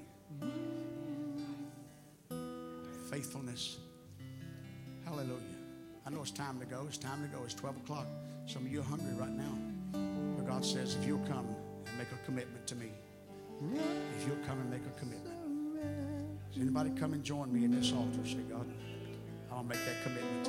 Faithfulness. 3.09 3.77
Hallelujah. 5.05 5.39
I 6.05 6.09
know 6.09 6.21
it's 6.21 6.31
time 6.31 6.59
to 6.59 6.65
go. 6.65 6.85
It's 6.87 6.97
time 6.97 7.21
to 7.21 7.27
go. 7.35 7.43
It's 7.43 7.53
12 7.53 7.77
o'clock. 7.77 8.05
Some 8.45 8.65
of 8.65 8.71
you 8.71 8.81
are 8.81 8.83
hungry 8.83 9.13
right 9.17 9.31
now. 9.31 9.57
But 10.35 10.45
God 10.45 10.65
says, 10.65 10.95
if 10.95 11.05
you'll 11.05 11.25
come 11.27 11.47
and 11.85 11.97
make 11.97 12.07
a 12.11 12.25
commitment 12.25 12.67
to 12.67 12.75
me, 12.75 12.91
if 14.17 14.27
you'll 14.27 14.45
come 14.45 14.59
and 14.59 14.69
make 14.69 14.85
a 14.85 14.99
commitment. 14.99 15.35
Does 16.51 16.61
anybody 16.61 16.89
come 16.91 17.13
and 17.13 17.23
join 17.23 17.51
me 17.53 17.63
in 17.63 17.71
this 17.71 17.93
altar? 17.93 18.25
Say, 18.25 18.43
God, 18.49 18.67
I'll 19.51 19.63
make 19.63 19.79
that 19.85 20.03
commitment 20.03 20.45